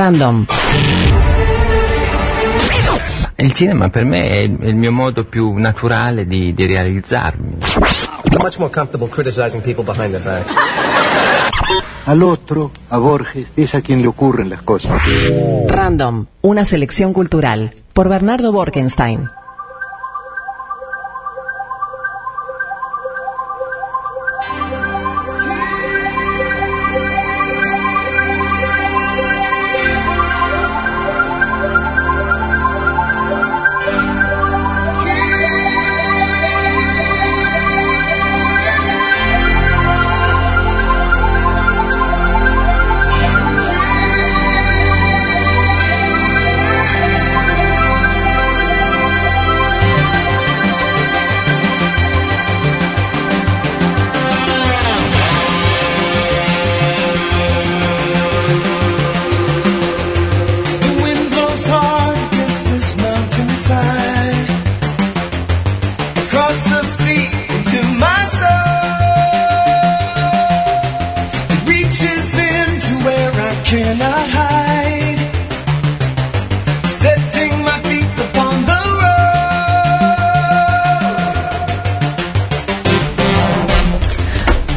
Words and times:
Random. 0.00 0.46
Il 3.36 3.52
cinema 3.52 3.90
per 3.90 4.06
me 4.06 4.30
è 4.30 4.38
il, 4.38 4.74
mio 4.74 4.90
modo 4.92 5.26
più 5.26 5.52
naturale 5.58 6.26
di, 6.26 6.54
di 6.54 6.64
realizzarmi. 6.64 7.58
I'm 8.24 8.38
much 8.40 8.58
more 8.58 8.72
comfortable 8.72 9.08
criticizing 9.08 9.60
people 9.62 9.84
behind 9.84 10.12
their 10.12 10.22
backs. 10.22 10.54
Al 12.06 12.22
otro, 12.22 12.70
a 12.88 12.96
Borges, 12.96 13.48
es 13.54 13.74
a 13.74 13.82
quien 13.82 14.00
le 14.00 14.08
ocurren 14.08 14.48
las 14.48 14.62
cosas. 14.62 15.02
Random, 15.68 16.24
una 16.40 16.64
selección 16.64 17.12
cultural. 17.12 17.74
Por 17.92 18.08
Bernardo 18.08 18.52
Borkenstein. 18.52 19.28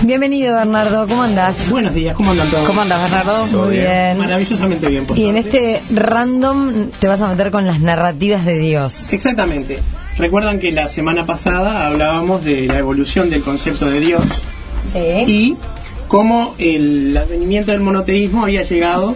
Bienvenido 0.08 0.56
Bernardo, 0.56 1.08
¿cómo 1.08 1.24
andás? 1.24 1.70
Buenos 1.70 1.94
días, 1.94 2.14
¿cómo 2.16 2.32
andan 2.32 2.50
todos? 2.50 2.66
¿Cómo 2.68 2.82
andas 2.82 3.02
Bernardo? 3.10 3.46
Muy 3.48 3.78
bien. 3.78 4.18
Maravillosamente 4.18 4.88
bien, 4.88 5.06
por 5.06 5.18
Y 5.18 5.28
en 5.28 5.38
este 5.38 5.82
random 5.94 6.90
te 7.00 7.08
vas 7.08 7.22
a 7.22 7.30
meter 7.30 7.52
con 7.52 7.66
las 7.66 7.80
narrativas 7.80 8.46
de 8.46 8.58
Dios. 8.58 9.14
Exactamente. 9.14 9.80
Recuerdan 10.18 10.60
que 10.60 10.74
la 10.74 10.90
semana 10.90 11.26
pasada 11.26 11.88
hablábamos 11.88 12.44
de 12.44 12.68
la 12.68 12.80
evolución 12.80 13.30
del 13.30 13.44
concepto 13.44 13.86
de 13.86 14.00
Dios 14.02 14.22
Sí. 14.84 15.00
y 15.26 15.56
cómo 16.10 16.54
el 16.58 17.16
advenimiento 17.16 17.72
del 17.72 17.80
monoteísmo 17.80 18.44
había 18.44 18.64
llegado 18.64 19.16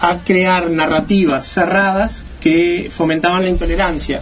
a 0.00 0.18
crear 0.18 0.68
narrativas 0.70 1.46
cerradas 1.46 2.24
que 2.40 2.90
fomentaban 2.94 3.42
la 3.42 3.48
intolerancia. 3.48 4.20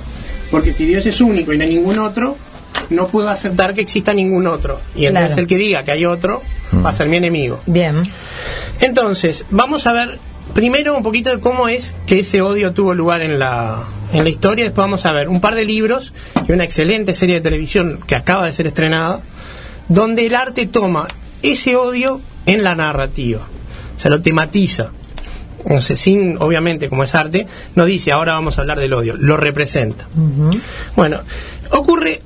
Porque 0.52 0.72
si 0.72 0.86
Dios 0.86 1.04
es 1.06 1.20
único 1.20 1.52
y 1.52 1.58
no 1.58 1.64
hay 1.64 1.70
ningún 1.70 1.98
otro, 1.98 2.36
no 2.90 3.06
puedo 3.08 3.28
aceptar 3.28 3.74
que 3.74 3.80
exista 3.80 4.12
ningún 4.14 4.46
otro. 4.46 4.80
Y 4.94 5.06
entonces 5.06 5.30
Claro. 5.30 5.42
el 5.42 5.46
que 5.48 5.56
diga 5.56 5.82
que 5.84 5.92
hay 5.92 6.04
otro 6.06 6.42
va 6.84 6.90
a 6.90 6.92
ser 6.92 7.08
mi 7.08 7.16
enemigo. 7.16 7.60
Bien. 7.66 8.02
Entonces, 8.80 9.44
vamos 9.50 9.86
a 9.86 9.92
ver 9.92 10.18
primero 10.54 10.96
un 10.96 11.02
poquito 11.02 11.30
de 11.30 11.40
cómo 11.40 11.68
es 11.68 11.94
que 12.06 12.20
ese 12.20 12.42
odio 12.42 12.72
tuvo 12.72 12.94
lugar 12.94 13.22
en 13.22 13.38
la, 13.38 13.82
en 14.12 14.22
la 14.24 14.28
historia. 14.30 14.64
Después 14.64 14.82
vamos 14.84 15.06
a 15.06 15.12
ver 15.12 15.28
un 15.28 15.40
par 15.40 15.54
de 15.54 15.64
libros 15.64 16.12
y 16.46 16.52
una 16.52 16.64
excelente 16.64 17.14
serie 17.14 17.36
de 17.36 17.40
televisión 17.40 18.00
que 18.06 18.14
acaba 18.14 18.44
de 18.46 18.52
ser 18.52 18.66
estrenada, 18.66 19.20
donde 19.88 20.26
el 20.26 20.34
arte 20.34 20.66
toma 20.66 21.06
ese 21.42 21.76
odio 21.76 22.20
en 22.46 22.62
la 22.62 22.74
narrativa. 22.74 23.40
O 23.96 23.98
sea, 23.98 24.10
lo 24.10 24.20
tematiza. 24.20 24.90
No 25.66 25.80
sé, 25.80 25.96
sin, 25.96 26.36
obviamente, 26.40 26.90
como 26.90 27.04
es 27.04 27.14
arte, 27.14 27.46
no 27.74 27.86
dice 27.86 28.12
ahora 28.12 28.34
vamos 28.34 28.58
a 28.58 28.60
hablar 28.60 28.78
del 28.78 28.92
odio, 28.92 29.14
lo 29.16 29.38
representa. 29.38 30.06
Bueno, 30.94 31.20
ocurre 31.70 32.20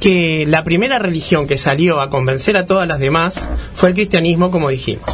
que 0.00 0.44
la 0.46 0.64
primera 0.64 0.98
religión 0.98 1.46
que 1.46 1.58
salió 1.58 2.00
a 2.00 2.10
convencer 2.10 2.56
a 2.56 2.66
todas 2.66 2.86
las 2.86 2.98
demás 2.98 3.48
fue 3.74 3.90
el 3.90 3.94
cristianismo, 3.94 4.50
como 4.50 4.68
dijimos. 4.68 5.06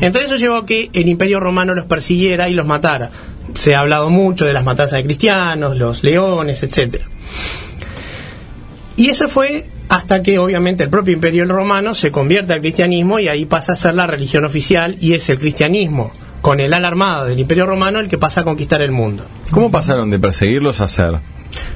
Entonces 0.00 0.30
eso 0.30 0.36
llevó 0.36 0.56
a 0.56 0.66
que 0.66 0.90
el 0.92 1.08
imperio 1.08 1.40
romano 1.40 1.74
los 1.74 1.86
persiguiera 1.86 2.48
y 2.48 2.54
los 2.54 2.66
matara. 2.66 3.10
Se 3.54 3.74
ha 3.74 3.80
hablado 3.80 4.10
mucho 4.10 4.44
de 4.44 4.52
las 4.52 4.64
matanzas 4.64 4.98
de 4.98 5.04
cristianos, 5.04 5.78
los 5.78 6.02
leones, 6.02 6.62
etcétera. 6.62 7.04
Y 8.96 9.10
eso 9.10 9.28
fue 9.28 9.66
hasta 9.88 10.22
que 10.22 10.38
obviamente 10.38 10.84
el 10.84 10.90
propio 10.90 11.14
imperio 11.14 11.44
romano 11.46 11.94
se 11.94 12.10
convierte 12.10 12.52
al 12.52 12.60
cristianismo 12.60 13.18
y 13.18 13.28
ahí 13.28 13.44
pasa 13.44 13.72
a 13.72 13.76
ser 13.76 13.94
la 13.94 14.06
religión 14.06 14.44
oficial 14.44 14.96
y 15.00 15.14
es 15.14 15.28
el 15.28 15.38
cristianismo 15.38 16.10
con 16.40 16.60
el 16.60 16.72
ala 16.74 16.88
armada 16.88 17.24
del 17.24 17.38
imperio 17.38 17.66
romano 17.66 18.00
el 18.00 18.08
que 18.08 18.18
pasa 18.18 18.42
a 18.42 18.44
conquistar 18.44 18.82
el 18.82 18.90
mundo. 18.90 19.24
¿Cómo 19.50 19.70
pasaron 19.70 20.10
de 20.10 20.18
perseguirlos 20.18 20.80
a 20.80 20.88
ser? 20.88 21.18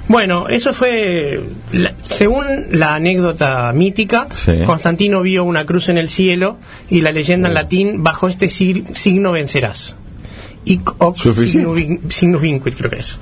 Bueno, 0.09 0.49
eso 0.49 0.73
fue, 0.73 1.41
la- 1.73 1.95
según 2.09 2.47
la 2.73 2.95
anécdota 2.95 3.71
mítica, 3.75 4.27
Sí. 4.35 4.53
Constantino 4.65 5.21
vio 5.23 5.45
una 5.45 5.67
cruz 5.67 5.89
en 5.89 5.99
el 5.99 6.09
cielo 6.09 6.59
y 6.89 7.01
la 7.03 7.13
leyenda 7.13 7.49
en 7.49 7.55
latín, 7.55 8.03
bajo 8.03 8.29
este 8.29 8.47
sig- 8.47 8.95
signo 8.95 9.33
vencerás. 9.33 9.97
Signus 12.09 12.41
vincuit, 12.43 12.77
creo 12.77 12.91
que 12.91 12.99
es. 12.99 13.19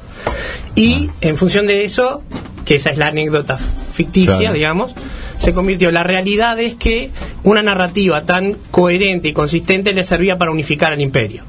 Y 0.75 1.11
en 1.21 1.37
función 1.37 1.67
de 1.67 1.85
eso, 1.85 2.23
que 2.65 2.77
esa 2.77 2.91
es 2.91 2.99
la 2.99 3.09
anécdota 3.09 3.57
ficticia, 3.59 4.37
Claro. 4.39 4.55
digamos, 4.55 4.95
se 5.39 5.53
convirtió. 5.53 5.91
La 5.91 6.03
realidad 6.03 6.59
es 6.61 6.75
que 6.75 7.11
una 7.45 7.63
narrativa 7.63 8.23
tan 8.23 8.57
coherente 8.71 9.29
y 9.29 9.33
consistente 9.33 9.93
le 9.93 10.05
servía 10.05 10.39
para 10.39 10.51
unificar 10.51 10.93
al 10.93 11.01
imperio. 11.01 11.45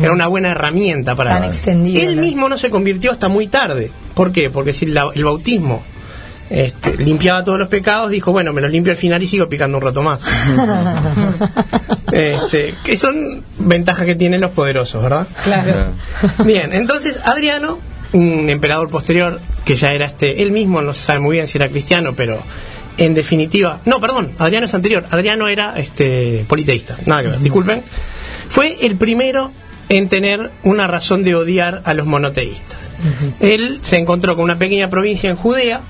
Era 0.00 0.12
una 0.12 0.26
buena 0.28 0.50
herramienta 0.50 1.14
para... 1.14 1.32
Tan 1.34 1.44
extendida, 1.44 2.00
Él 2.02 2.16
¿no? 2.16 2.22
mismo 2.22 2.48
no 2.48 2.56
se 2.58 2.70
convirtió 2.70 3.10
hasta 3.12 3.28
muy 3.28 3.46
tarde. 3.48 3.90
¿Por 4.14 4.32
qué? 4.32 4.50
Porque 4.50 4.72
si 4.72 4.86
la- 4.86 5.10
el 5.14 5.24
bautismo 5.24 5.82
este, 6.48 6.96
limpiaba 6.96 7.44
todos 7.44 7.58
los 7.58 7.68
pecados, 7.68 8.10
dijo, 8.10 8.32
bueno, 8.32 8.52
me 8.52 8.60
los 8.60 8.70
limpio 8.72 8.92
al 8.92 8.96
final 8.96 9.22
y 9.22 9.26
sigo 9.28 9.48
picando 9.48 9.76
un 9.78 9.82
rato 9.84 10.02
más. 10.02 10.22
este, 12.12 12.74
que 12.84 12.96
son 12.96 13.42
ventajas 13.58 14.06
que 14.06 14.14
tienen 14.16 14.40
los 14.40 14.50
poderosos, 14.50 15.02
¿verdad? 15.02 15.26
Claro. 15.44 15.92
Bien, 16.44 16.72
entonces 16.72 17.18
Adriano, 17.24 17.78
un 18.12 18.50
emperador 18.50 18.88
posterior 18.90 19.40
que 19.64 19.76
ya 19.76 19.92
era 19.92 20.06
este, 20.06 20.42
él 20.42 20.50
mismo 20.52 20.82
no 20.82 20.92
se 20.92 21.02
sabe 21.02 21.20
muy 21.20 21.36
bien 21.36 21.46
si 21.46 21.58
era 21.58 21.68
cristiano, 21.68 22.14
pero 22.16 22.38
en 23.00 23.14
definitiva, 23.14 23.80
no, 23.86 23.98
perdón, 23.98 24.32
Adriano 24.38 24.66
es 24.66 24.74
anterior, 24.74 25.06
Adriano 25.10 25.48
era 25.48 25.76
este 25.78 26.44
politeísta, 26.46 26.96
nada 27.06 27.22
que 27.22 27.28
ver, 27.28 27.40
disculpen, 27.40 27.82
fue 28.48 28.76
el 28.86 28.96
primero 28.96 29.50
en 29.88 30.08
tener 30.08 30.50
una 30.62 30.86
razón 30.86 31.24
de 31.24 31.34
odiar 31.34 31.82
a 31.84 31.94
los 31.94 32.06
monoteístas. 32.06 32.78
Él 33.40 33.80
se 33.82 33.96
encontró 33.96 34.36
con 34.36 34.44
una 34.44 34.58
pequeña 34.58 34.88
provincia 34.88 35.30
en 35.30 35.36
Judea 35.36 35.80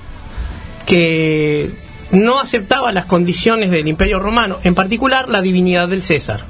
que 0.85 1.71
no 2.11 2.39
aceptaba 2.39 2.91
las 2.91 3.05
condiciones 3.05 3.69
del 3.69 3.87
Imperio 3.87 4.17
Romano, 4.17 4.57
en 4.63 4.73
particular 4.73 5.29
la 5.29 5.41
divinidad 5.41 5.87
del 5.87 6.01
César 6.01 6.45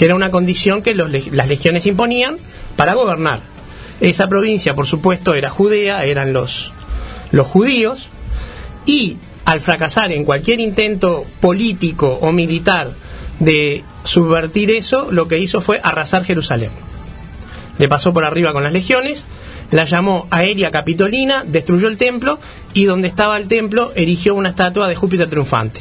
que 0.00 0.06
era 0.06 0.14
una 0.14 0.30
condición 0.30 0.80
que 0.80 0.94
los 0.94 1.12
las 1.30 1.46
legiones 1.46 1.84
imponían 1.84 2.38
para 2.74 2.94
gobernar. 2.94 3.42
Esa 4.00 4.30
provincia, 4.30 4.74
por 4.74 4.86
supuesto, 4.86 5.34
era 5.34 5.50
Judea, 5.50 6.04
eran 6.04 6.32
los, 6.32 6.72
los 7.32 7.46
judíos, 7.46 8.08
y 8.86 9.18
al 9.50 9.60
fracasar 9.60 10.12
en 10.12 10.24
cualquier 10.24 10.60
intento 10.60 11.26
político 11.40 12.20
o 12.20 12.30
militar 12.30 12.92
de 13.40 13.82
subvertir 14.04 14.70
eso, 14.70 15.10
lo 15.10 15.26
que 15.26 15.40
hizo 15.40 15.60
fue 15.60 15.80
arrasar 15.82 16.24
Jerusalén. 16.24 16.70
Le 17.76 17.88
pasó 17.88 18.12
por 18.12 18.24
arriba 18.24 18.52
con 18.52 18.62
las 18.62 18.72
legiones, 18.72 19.24
la 19.72 19.86
llamó 19.86 20.28
Aérea 20.30 20.70
Capitolina, 20.70 21.42
destruyó 21.44 21.88
el 21.88 21.96
templo 21.96 22.38
y 22.74 22.84
donde 22.84 23.08
estaba 23.08 23.38
el 23.38 23.48
templo 23.48 23.90
erigió 23.96 24.36
una 24.36 24.50
estatua 24.50 24.86
de 24.86 24.94
Júpiter 24.94 25.28
triunfante. 25.28 25.80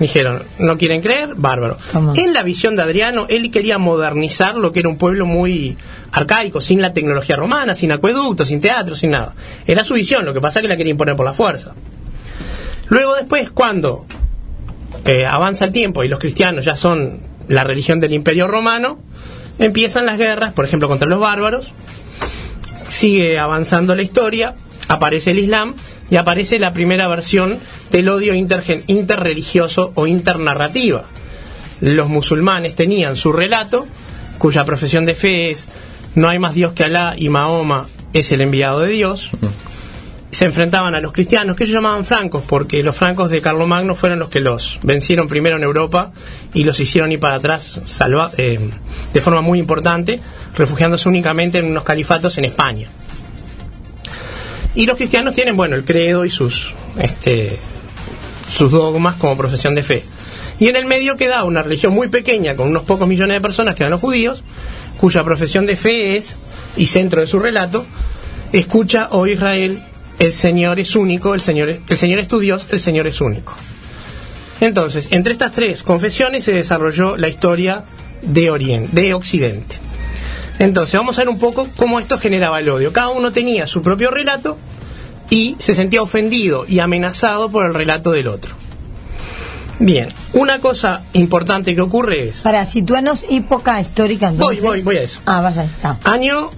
Dijeron, 0.00 0.42
¿no 0.58 0.76
quieren 0.76 1.00
creer? 1.00 1.34
Bárbaro. 1.36 1.76
Toma. 1.92 2.14
En 2.16 2.34
la 2.34 2.42
visión 2.42 2.74
de 2.74 2.82
Adriano, 2.82 3.26
él 3.28 3.52
quería 3.52 3.78
modernizar 3.78 4.56
lo 4.56 4.72
que 4.72 4.80
era 4.80 4.88
un 4.88 4.98
pueblo 4.98 5.26
muy 5.26 5.76
arcaico, 6.10 6.60
sin 6.60 6.82
la 6.82 6.92
tecnología 6.92 7.36
romana, 7.36 7.76
sin 7.76 7.92
acueductos, 7.92 8.48
sin 8.48 8.60
teatro, 8.60 8.96
sin 8.96 9.10
nada. 9.10 9.36
Era 9.64 9.84
su 9.84 9.94
visión, 9.94 10.24
lo 10.24 10.34
que 10.34 10.40
pasa 10.40 10.58
es 10.58 10.64
que 10.64 10.68
la 10.68 10.76
quería 10.76 10.90
imponer 10.90 11.14
por 11.14 11.24
la 11.24 11.34
fuerza. 11.34 11.74
Luego 12.88 13.14
después, 13.14 13.50
cuando 13.50 14.06
eh, 15.04 15.26
avanza 15.26 15.64
el 15.64 15.72
tiempo 15.72 16.04
y 16.04 16.08
los 16.08 16.18
cristianos 16.18 16.64
ya 16.64 16.76
son 16.76 17.20
la 17.48 17.64
religión 17.64 18.00
del 18.00 18.12
imperio 18.12 18.46
romano, 18.46 18.98
empiezan 19.58 20.06
las 20.06 20.18
guerras, 20.18 20.52
por 20.52 20.64
ejemplo, 20.64 20.88
contra 20.88 21.08
los 21.08 21.20
bárbaros, 21.20 21.72
sigue 22.88 23.38
avanzando 23.38 23.94
la 23.94 24.02
historia, 24.02 24.54
aparece 24.88 25.32
el 25.32 25.38
Islam 25.38 25.74
y 26.10 26.16
aparece 26.16 26.58
la 26.58 26.72
primera 26.72 27.08
versión 27.08 27.58
del 27.90 28.08
odio 28.08 28.34
interreligioso 28.34 29.92
o 29.94 30.06
internarrativa. 30.06 31.04
Los 31.80 32.08
musulmanes 32.08 32.76
tenían 32.76 33.16
su 33.16 33.32
relato 33.32 33.86
cuya 34.38 34.64
profesión 34.64 35.06
de 35.06 35.14
fe 35.14 35.50
es 35.50 35.66
no 36.14 36.28
hay 36.28 36.38
más 36.38 36.54
Dios 36.54 36.72
que 36.72 36.84
Alá 36.84 37.14
y 37.16 37.28
Mahoma 37.28 37.86
es 38.12 38.30
el 38.30 38.40
enviado 38.40 38.80
de 38.80 38.92
Dios. 38.92 39.30
Se 40.34 40.46
enfrentaban 40.46 40.96
a 40.96 41.00
los 41.00 41.12
cristianos, 41.12 41.54
que 41.54 41.62
ellos 41.62 41.74
llamaban 41.74 42.04
francos, 42.04 42.42
porque 42.44 42.82
los 42.82 42.96
francos 42.96 43.30
de 43.30 43.40
Carlomagno 43.40 43.94
fueron 43.94 44.18
los 44.18 44.30
que 44.30 44.40
los 44.40 44.80
vencieron 44.82 45.28
primero 45.28 45.56
en 45.56 45.62
Europa 45.62 46.12
y 46.52 46.64
los 46.64 46.80
hicieron 46.80 47.12
ir 47.12 47.20
para 47.20 47.36
atrás 47.36 47.80
eh, 48.36 48.58
de 49.12 49.20
forma 49.20 49.42
muy 49.42 49.60
importante, 49.60 50.18
refugiándose 50.56 51.08
únicamente 51.08 51.58
en 51.58 51.66
unos 51.66 51.84
califatos 51.84 52.36
en 52.38 52.46
España. 52.46 52.88
Y 54.74 54.86
los 54.86 54.96
cristianos 54.96 55.36
tienen, 55.36 55.56
bueno, 55.56 55.76
el 55.76 55.84
credo 55.84 56.24
y 56.24 56.30
sus, 56.30 56.74
este, 56.98 57.56
sus 58.50 58.72
dogmas 58.72 59.14
como 59.14 59.36
profesión 59.36 59.76
de 59.76 59.84
fe. 59.84 60.02
Y 60.58 60.66
en 60.66 60.74
el 60.74 60.86
medio 60.86 61.16
queda 61.16 61.44
una 61.44 61.62
religión 61.62 61.94
muy 61.94 62.08
pequeña, 62.08 62.56
con 62.56 62.70
unos 62.70 62.82
pocos 62.82 63.06
millones 63.06 63.36
de 63.36 63.40
personas, 63.40 63.76
que 63.76 63.84
eran 63.84 63.92
los 63.92 64.00
judíos, 64.00 64.42
cuya 65.00 65.22
profesión 65.22 65.64
de 65.64 65.76
fe 65.76 66.16
es, 66.16 66.34
y 66.76 66.88
centro 66.88 67.20
de 67.20 67.28
su 67.28 67.38
relato, 67.38 67.86
escucha, 68.52 69.06
oh 69.12 69.28
Israel, 69.28 69.80
el 70.26 70.32
Señor 70.32 70.78
es 70.78 70.96
único, 70.96 71.34
el 71.34 71.40
Señor 71.40 71.68
es, 71.68 71.80
el 71.88 71.96
Señor 71.96 72.18
es 72.18 72.28
tu 72.28 72.38
Dios, 72.38 72.66
el 72.70 72.80
Señor 72.80 73.06
es 73.06 73.20
único. 73.20 73.54
Entonces, 74.60 75.08
entre 75.10 75.32
estas 75.32 75.52
tres 75.52 75.82
confesiones 75.82 76.44
se 76.44 76.52
desarrolló 76.52 77.16
la 77.16 77.28
historia 77.28 77.84
de 78.22 78.50
Oriente, 78.50 79.00
de 79.00 79.14
Occidente. 79.14 79.76
Entonces, 80.58 80.94
vamos 80.94 81.18
a 81.18 81.22
ver 81.22 81.28
un 81.28 81.38
poco 81.38 81.68
cómo 81.76 81.98
esto 81.98 82.18
generaba 82.18 82.60
el 82.60 82.68
odio. 82.68 82.92
Cada 82.92 83.08
uno 83.08 83.32
tenía 83.32 83.66
su 83.66 83.82
propio 83.82 84.10
relato 84.10 84.56
y 85.28 85.56
se 85.58 85.74
sentía 85.74 86.00
ofendido 86.02 86.64
y 86.68 86.78
amenazado 86.78 87.50
por 87.50 87.66
el 87.66 87.74
relato 87.74 88.12
del 88.12 88.28
otro. 88.28 88.54
Bien, 89.80 90.08
una 90.32 90.60
cosa 90.60 91.02
importante 91.14 91.74
que 91.74 91.80
ocurre 91.80 92.28
es, 92.28 92.42
Para 92.42 92.64
situarnos 92.64 93.26
época 93.28 93.80
histórica, 93.80 94.28
Voy, 94.28 94.56
entonces. 94.56 94.62
voy, 94.62 94.82
voy 94.82 94.96
a 94.98 95.02
eso. 95.02 95.20
Ah, 95.26 95.40
vas 95.40 95.58
a 95.58 95.64
está. 95.64 95.98
año 96.04 96.50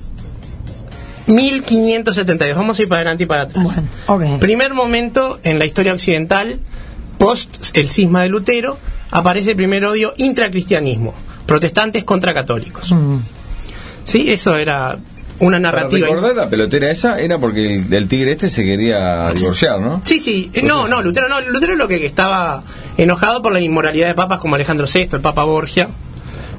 1572, 1.26 2.56
vamos 2.56 2.78
a 2.78 2.82
ir 2.82 2.88
para 2.88 3.00
adelante 3.00 3.25
y 3.25 3.26
para 3.26 3.43
atrás. 3.43 3.64
Bueno, 3.64 3.88
ok. 4.06 4.40
Primer 4.40 4.75
momento 4.75 5.38
en 5.43 5.58
la 5.58 5.64
historia 5.67 5.93
occidental, 5.93 6.58
post 7.19 7.76
el 7.76 7.88
cisma 7.88 8.23
de 8.23 8.28
Lutero, 8.28 8.78
aparece 9.11 9.50
el 9.50 9.56
primer 9.56 9.84
odio 9.84 10.14
intracristianismo, 10.17 11.14
protestantes 11.46 12.05
contra 12.05 12.32
católicos. 12.34 12.93
Mm. 12.93 13.19
Sí, 14.05 14.31
eso 14.32 14.56
era 14.56 14.99
una 15.38 15.58
Para 15.58 15.61
narrativa. 15.61 16.06
recordar 16.06 16.34
la 16.34 16.49
pelotera 16.49 16.90
esa 16.90 17.19
era 17.20 17.38
porque 17.38 17.76
el, 17.76 17.93
el 17.93 18.08
tigre 18.08 18.32
este 18.32 18.49
se 18.49 18.64
quería 18.64 19.31
divorciar, 19.32 19.81
¿no? 19.81 20.00
Sí, 20.05 20.19
sí, 20.19 20.50
eh, 20.55 20.62
no, 20.62 20.88
no, 20.88 21.02
Lutero 21.02 21.28
no, 21.28 21.40
Lutero 21.40 21.75
lo 21.75 21.88
que 21.88 22.06
estaba 22.06 22.62
enojado 22.96 23.43
por 23.43 23.52
la 23.52 23.61
inmoralidad 23.61 24.06
de 24.08 24.14
papas 24.14 24.38
como 24.40 24.55
Alejandro 24.55 24.87
VI, 24.93 25.08
el 25.12 25.20
Papa 25.20 25.44
Borgia, 25.44 25.88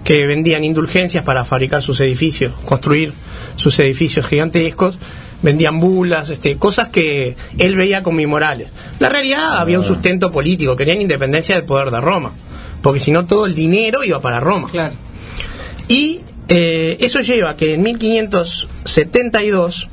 que 0.07 0.25
vendían 0.25 0.63
indulgencias 0.63 1.24
para 1.25 1.44
fabricar 1.44 1.81
sus 1.81 2.00
edificios, 2.00 2.54
construir 2.63 3.12
sus 3.57 3.77
edificios 3.80 4.25
gigantescos, 4.25 4.98
vendían 5.42 5.81
bulas, 5.81 6.30
este, 6.30 6.56
cosas 6.56 6.88
que 6.88 7.36
él 7.57 7.75
veía 7.75 8.04
como 8.04 8.21
inmorales. 8.21 8.71
La 9.00 9.09
realidad 9.09 9.57
había 9.57 9.77
un 9.77 9.83
sustento 9.83 10.31
político, 10.31 10.77
querían 10.77 11.01
independencia 11.01 11.56
del 11.56 11.65
poder 11.65 11.92
de 11.92 12.00
Roma, 12.00 12.31
porque 12.81 13.01
si 13.01 13.12
no 13.12 13.25
todo 13.25 13.48
el 13.48 13.54
dinero 13.54 14.06
iba 14.06 14.21
para 14.21 14.39
Roma. 14.39 14.69
Y 15.89 16.21
eh, 16.48 16.95
eso 17.01 17.19
lleva 17.19 17.50
a 17.50 17.57
que 17.57 17.74
en 17.74 17.83
1572, 17.83 19.89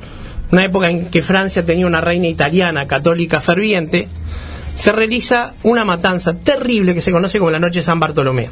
una 0.49 0.63
época 0.63 0.89
en 0.89 1.07
que 1.07 1.23
Francia 1.23 1.65
tenía 1.65 1.87
una 1.87 1.99
reina 1.99 2.29
italiana 2.29 2.87
católica 2.87 3.41
ferviente, 3.41 4.07
se 4.75 4.93
realiza 4.93 5.55
una 5.63 5.83
matanza 5.83 6.35
terrible 6.35 6.93
que 6.93 7.01
se 7.01 7.11
conoce 7.11 7.37
como 7.37 7.51
la 7.51 7.59
Noche 7.59 7.79
de 7.79 7.83
San 7.83 7.99
Bartolomé. 7.99 8.49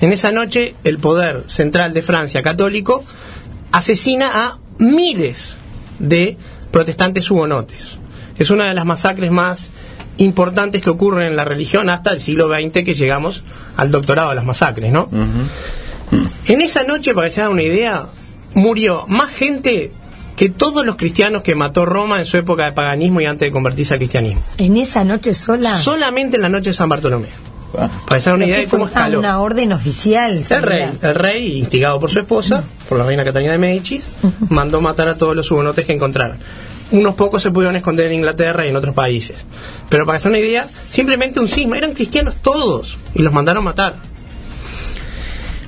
En 0.00 0.12
esa 0.12 0.30
noche, 0.30 0.74
el 0.84 0.98
poder 0.98 1.44
central 1.46 1.94
de 1.94 2.02
Francia 2.02 2.42
católico 2.42 3.04
asesina 3.72 4.30
a 4.34 4.58
miles 4.78 5.56
de 5.98 6.36
protestantes 6.70 7.30
hugonotes. 7.30 7.98
Es 8.38 8.50
una 8.50 8.66
de 8.66 8.74
las 8.74 8.84
masacres 8.84 9.30
más 9.30 9.70
importantes 10.18 10.82
que 10.82 10.90
ocurren 10.90 11.28
en 11.28 11.36
la 11.36 11.44
religión 11.44 11.88
hasta 11.90 12.12
el 12.12 12.20
siglo 12.20 12.48
XX 12.48 12.84
que 12.84 12.94
llegamos 12.94 13.42
al 13.76 13.90
doctorado 13.90 14.30
de 14.30 14.36
las 14.36 14.44
masacres, 14.44 14.92
¿no? 14.92 15.08
En 16.46 16.60
esa 16.60 16.84
noche, 16.84 17.14
para 17.14 17.26
que 17.26 17.32
se 17.32 17.40
hagan 17.40 17.52
una 17.52 17.62
idea, 17.62 18.06
murió 18.54 19.06
más 19.08 19.30
gente 19.30 19.92
que 20.36 20.50
todos 20.50 20.84
los 20.84 20.96
cristianos 20.96 21.42
que 21.42 21.54
mató 21.54 21.86
Roma 21.86 22.18
en 22.18 22.26
su 22.26 22.36
época 22.36 22.66
de 22.66 22.72
paganismo 22.72 23.20
y 23.20 23.24
antes 23.24 23.48
de 23.48 23.52
convertirse 23.52 23.94
al 23.94 24.00
cristianismo. 24.00 24.42
En 24.58 24.76
esa 24.76 25.02
noche 25.02 25.32
sola. 25.32 25.78
Solamente 25.78 26.36
en 26.36 26.42
la 26.42 26.50
noche 26.50 26.70
de 26.70 26.74
San 26.74 26.90
Bartolomé. 26.90 27.28
Ah. 27.78 27.90
Para 28.06 28.20
hagan 28.20 28.34
una 28.34 28.44
Pero 28.44 28.54
idea 28.54 28.58
de 28.60 28.66
cómo 28.66 28.86
escaló. 28.86 29.18
una 29.18 29.40
orden 29.40 29.72
oficial. 29.72 30.44
El 30.48 30.62
rey, 30.62 30.88
el 31.02 31.14
rey, 31.14 31.58
instigado 31.58 32.00
por 32.00 32.10
su 32.10 32.20
esposa, 32.20 32.64
por 32.88 32.98
la 32.98 33.04
reina 33.04 33.24
Catalina 33.24 33.52
de 33.52 33.58
Medici, 33.58 34.00
mandó 34.48 34.80
matar 34.80 35.08
a 35.08 35.16
todos 35.16 35.36
los 35.36 35.50
hugonotes 35.50 35.84
que 35.84 35.92
encontraran. 35.92 36.38
Unos 36.92 37.14
pocos 37.14 37.42
se 37.42 37.50
pudieron 37.50 37.74
esconder 37.76 38.06
en 38.06 38.14
Inglaterra 38.14 38.64
y 38.64 38.68
en 38.68 38.76
otros 38.76 38.94
países. 38.94 39.44
Pero 39.88 40.06
para 40.06 40.18
hagan 40.18 40.30
una 40.30 40.38
idea, 40.38 40.68
simplemente 40.88 41.40
un 41.40 41.48
cisma. 41.48 41.76
Eran 41.78 41.92
cristianos 41.92 42.36
todos 42.36 42.96
y 43.14 43.22
los 43.22 43.32
mandaron 43.32 43.64
matar. 43.64 43.94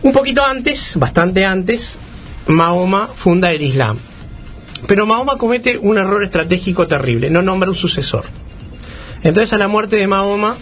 Un 0.03 0.13
poquito 0.13 0.45
antes, 0.45 0.95
bastante 0.97 1.45
antes, 1.45 1.99
Mahoma 2.47 3.07
funda 3.09 3.51
el 3.53 3.63
Islam. 3.63 3.99
Pero 4.87 5.07
Mahoma 5.07 5.37
comete 5.37 5.77
un 5.77 5.99
error 5.99 6.23
estratégico 6.23 6.87
terrible, 6.87 7.31
no 7.31 7.43
nombra 7.43 7.69
un 7.69 7.75
sucesor. 7.75 8.25
Entonces 9.25 9.53
a 9.53 9.59
la 9.59 9.67
muerte 9.67 9.97
de 9.97 10.07
Mahoma 10.07 10.55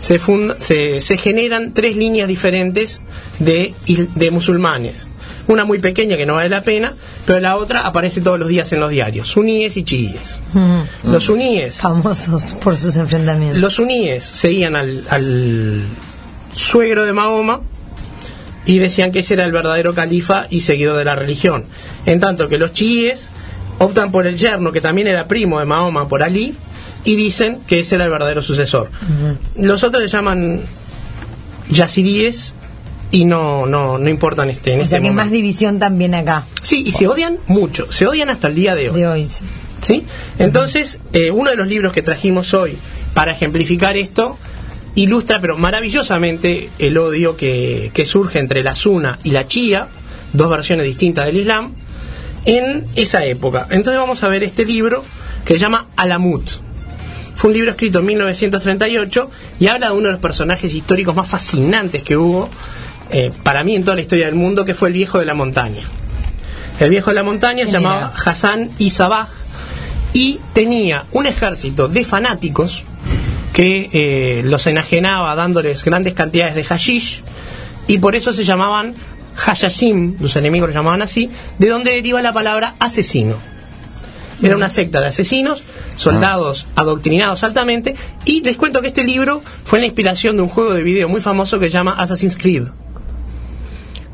se, 0.00 0.18
funda- 0.18 0.56
se, 0.58 1.00
se 1.00 1.16
generan 1.18 1.72
tres 1.74 1.96
líneas 1.96 2.28
diferentes 2.28 3.00
de, 3.38 3.74
de 4.14 4.30
musulmanes. 4.30 5.06
Una 5.46 5.64
muy 5.64 5.78
pequeña 5.78 6.16
que 6.18 6.26
no 6.26 6.34
vale 6.34 6.50
la 6.50 6.62
pena, 6.62 6.92
pero 7.26 7.40
la 7.40 7.56
otra 7.56 7.86
aparece 7.86 8.20
todos 8.20 8.38
los 8.38 8.48
días 8.48 8.70
en 8.72 8.80
los 8.80 8.90
diarios, 8.90 9.28
suníes 9.28 9.76
y 9.78 9.82
chiíes. 9.82 10.38
Mm. 10.52 10.80
Los 11.04 11.24
suníes 11.24 11.76
Famosos 11.76 12.54
por 12.62 12.76
sus 12.76 12.96
enfrentamientos. 12.98 13.58
los 13.58 13.74
suníes 13.74 14.24
seguían 14.24 14.76
al, 14.76 15.04
al 15.08 15.86
suegro 16.54 17.06
de 17.06 17.12
Mahoma 17.14 17.60
y 18.66 18.78
decían 18.78 19.10
que 19.12 19.20
ese 19.20 19.34
era 19.34 19.44
el 19.44 19.52
verdadero 19.52 19.94
califa 19.94 20.46
y 20.50 20.60
seguidor 20.60 20.98
de 20.98 21.04
la 21.06 21.14
religión. 21.14 21.64
En 22.04 22.20
tanto 22.20 22.48
que 22.48 22.58
los 22.58 22.72
chiíes 22.74 23.28
optan 23.78 24.10
por 24.12 24.26
el 24.26 24.36
yerno, 24.36 24.72
que 24.72 24.82
también 24.82 25.06
era 25.08 25.28
primo 25.28 25.60
de 25.60 25.64
Mahoma, 25.64 26.08
por 26.08 26.22
Ali, 26.22 26.54
y 27.08 27.16
dicen 27.16 27.60
que 27.66 27.80
ese 27.80 27.94
era 27.94 28.04
el 28.04 28.10
verdadero 28.10 28.42
sucesor. 28.42 28.90
Los 29.56 29.82
otros 29.82 30.02
le 30.02 30.08
llaman 30.08 30.60
yazidíes 31.70 32.52
y 33.10 33.24
no, 33.24 33.64
no, 33.66 33.96
no 33.96 34.08
importan 34.10 34.50
este, 34.50 34.74
en 34.74 34.80
o 34.80 34.82
ese 34.82 34.90
sea 34.90 34.98
que 34.98 35.04
momento. 35.04 35.24
más 35.24 35.30
división 35.32 35.78
también 35.78 36.14
acá, 36.14 36.44
Sí, 36.62 36.84
y 36.86 36.92
se 36.92 37.06
odian 37.08 37.38
mucho, 37.46 37.90
se 37.90 38.06
odian 38.06 38.28
hasta 38.28 38.48
el 38.48 38.54
día 38.54 38.74
de 38.74 38.90
hoy. 38.90 39.00
de 39.00 39.06
hoy. 39.06 39.28
sí. 39.28 39.44
¿Sí? 39.80 40.04
Entonces, 40.40 40.98
eh, 41.12 41.30
uno 41.30 41.50
de 41.50 41.56
los 41.56 41.68
libros 41.68 41.92
que 41.92 42.02
trajimos 42.02 42.52
hoy 42.52 42.76
para 43.14 43.30
ejemplificar 43.32 43.96
esto 43.96 44.36
ilustra, 44.96 45.40
pero 45.40 45.56
maravillosamente, 45.56 46.68
el 46.80 46.98
odio 46.98 47.36
que, 47.36 47.90
que 47.94 48.04
surge 48.04 48.40
entre 48.40 48.62
la 48.64 48.74
Sunna 48.74 49.18
y 49.22 49.30
la 49.30 49.46
Chía, 49.46 49.86
dos 50.32 50.50
versiones 50.50 50.84
distintas 50.84 51.26
del 51.26 51.36
Islam, 51.38 51.72
en 52.44 52.84
esa 52.96 53.24
época. 53.24 53.66
Entonces 53.70 53.98
vamos 54.00 54.22
a 54.24 54.28
ver 54.28 54.42
este 54.42 54.64
libro 54.66 55.04
que 55.44 55.54
se 55.54 55.60
llama 55.60 55.86
Alamut. 55.96 56.50
Fue 57.38 57.50
un 57.50 57.54
libro 57.54 57.70
escrito 57.70 58.00
en 58.00 58.06
1938 58.06 59.30
y 59.60 59.68
habla 59.68 59.90
de 59.90 59.92
uno 59.92 60.06
de 60.06 60.12
los 60.14 60.20
personajes 60.20 60.74
históricos 60.74 61.14
más 61.14 61.28
fascinantes 61.28 62.02
que 62.02 62.16
hubo 62.16 62.48
eh, 63.12 63.30
para 63.44 63.62
mí 63.62 63.76
en 63.76 63.84
toda 63.84 63.94
la 63.94 64.00
historia 64.00 64.26
del 64.26 64.34
mundo, 64.34 64.64
que 64.64 64.74
fue 64.74 64.88
el 64.88 64.94
viejo 64.94 65.20
de 65.20 65.24
la 65.24 65.34
montaña. 65.34 65.82
El 66.80 66.90
viejo 66.90 67.10
de 67.10 67.14
la 67.14 67.22
montaña 67.22 67.62
se 67.62 67.70
¿Quién 67.70 67.82
llamaba? 67.84 68.12
Hassan 68.24 68.72
Isabah 68.78 69.28
y 70.12 70.40
tenía 70.52 71.04
un 71.12 71.26
ejército 71.26 71.86
de 71.86 72.04
fanáticos 72.04 72.82
que 73.52 73.88
eh, 73.92 74.42
los 74.44 74.66
enajenaba 74.66 75.32
dándoles 75.36 75.84
grandes 75.84 76.14
cantidades 76.14 76.56
de 76.56 76.64
hashish 76.64 77.22
y 77.86 77.98
por 77.98 78.16
eso 78.16 78.32
se 78.32 78.42
llamaban 78.42 78.96
Hashashim, 79.36 80.16
los 80.18 80.34
enemigos 80.34 80.70
los 80.70 80.74
llamaban 80.74 81.02
así, 81.02 81.30
de 81.60 81.68
donde 81.68 81.92
deriva 81.92 82.20
la 82.20 82.32
palabra 82.32 82.74
asesino. 82.80 83.36
Era 84.42 84.56
una 84.56 84.70
secta 84.70 85.00
de 85.00 85.06
asesinos, 85.06 85.62
soldados 85.98 86.66
adoctrinados 86.74 87.44
altamente, 87.44 87.94
y 88.24 88.40
les 88.42 88.56
cuento 88.56 88.80
que 88.80 88.88
este 88.88 89.04
libro 89.04 89.42
fue 89.64 89.78
la 89.78 89.84
inspiración 89.84 90.36
de 90.36 90.42
un 90.42 90.48
juego 90.48 90.72
de 90.72 90.82
video 90.82 91.10
muy 91.10 91.20
famoso 91.20 91.58
que 91.58 91.66
se 91.66 91.72
llama 91.72 91.92
Assassin's 91.98 92.36
Creed. 92.36 92.68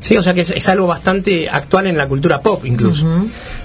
Sí, 0.01 0.17
o 0.17 0.21
sea 0.21 0.33
que 0.33 0.41
es, 0.41 0.51
es 0.51 0.69
algo 0.69 0.85
bastante 0.85 1.49
actual 1.49 1.87
en 1.87 1.97
la 1.97 2.07
cultura 2.07 2.39
pop 2.41 2.63
incluso. 2.65 3.07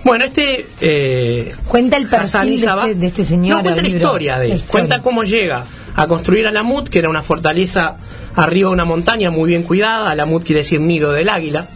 Bueno, 0.04 0.24
este... 0.24 0.68
eh, 0.80 1.54
Cuenta 1.66 1.98
el 1.98 2.06
perfil 2.06 2.60
de 2.60 2.66
este, 2.66 2.94
de 2.94 3.06
este 3.08 3.24
señor. 3.24 3.58
No, 3.58 3.62
cuenta 3.62 3.82
la 3.82 3.88
historia 3.88 4.38
de 4.38 4.46
él. 4.46 4.52
Historia. 4.54 4.70
Cuenta 4.70 5.02
cómo 5.02 5.24
llega 5.24 5.66
a 5.96 6.06
construir 6.06 6.46
Alamut, 6.46 6.88
que 6.88 7.00
era 7.00 7.10
una 7.10 7.22
fortaleza 7.22 7.96
arriba 8.36 8.68
de 8.68 8.72
una 8.72 8.86
montaña 8.86 9.30
muy 9.30 9.48
bien 9.48 9.64
cuidada. 9.64 10.10
Alamut 10.10 10.42
quiere 10.42 10.60
decir 10.60 10.80
nido 10.80 11.12
del 11.12 11.28
águila. 11.28 11.66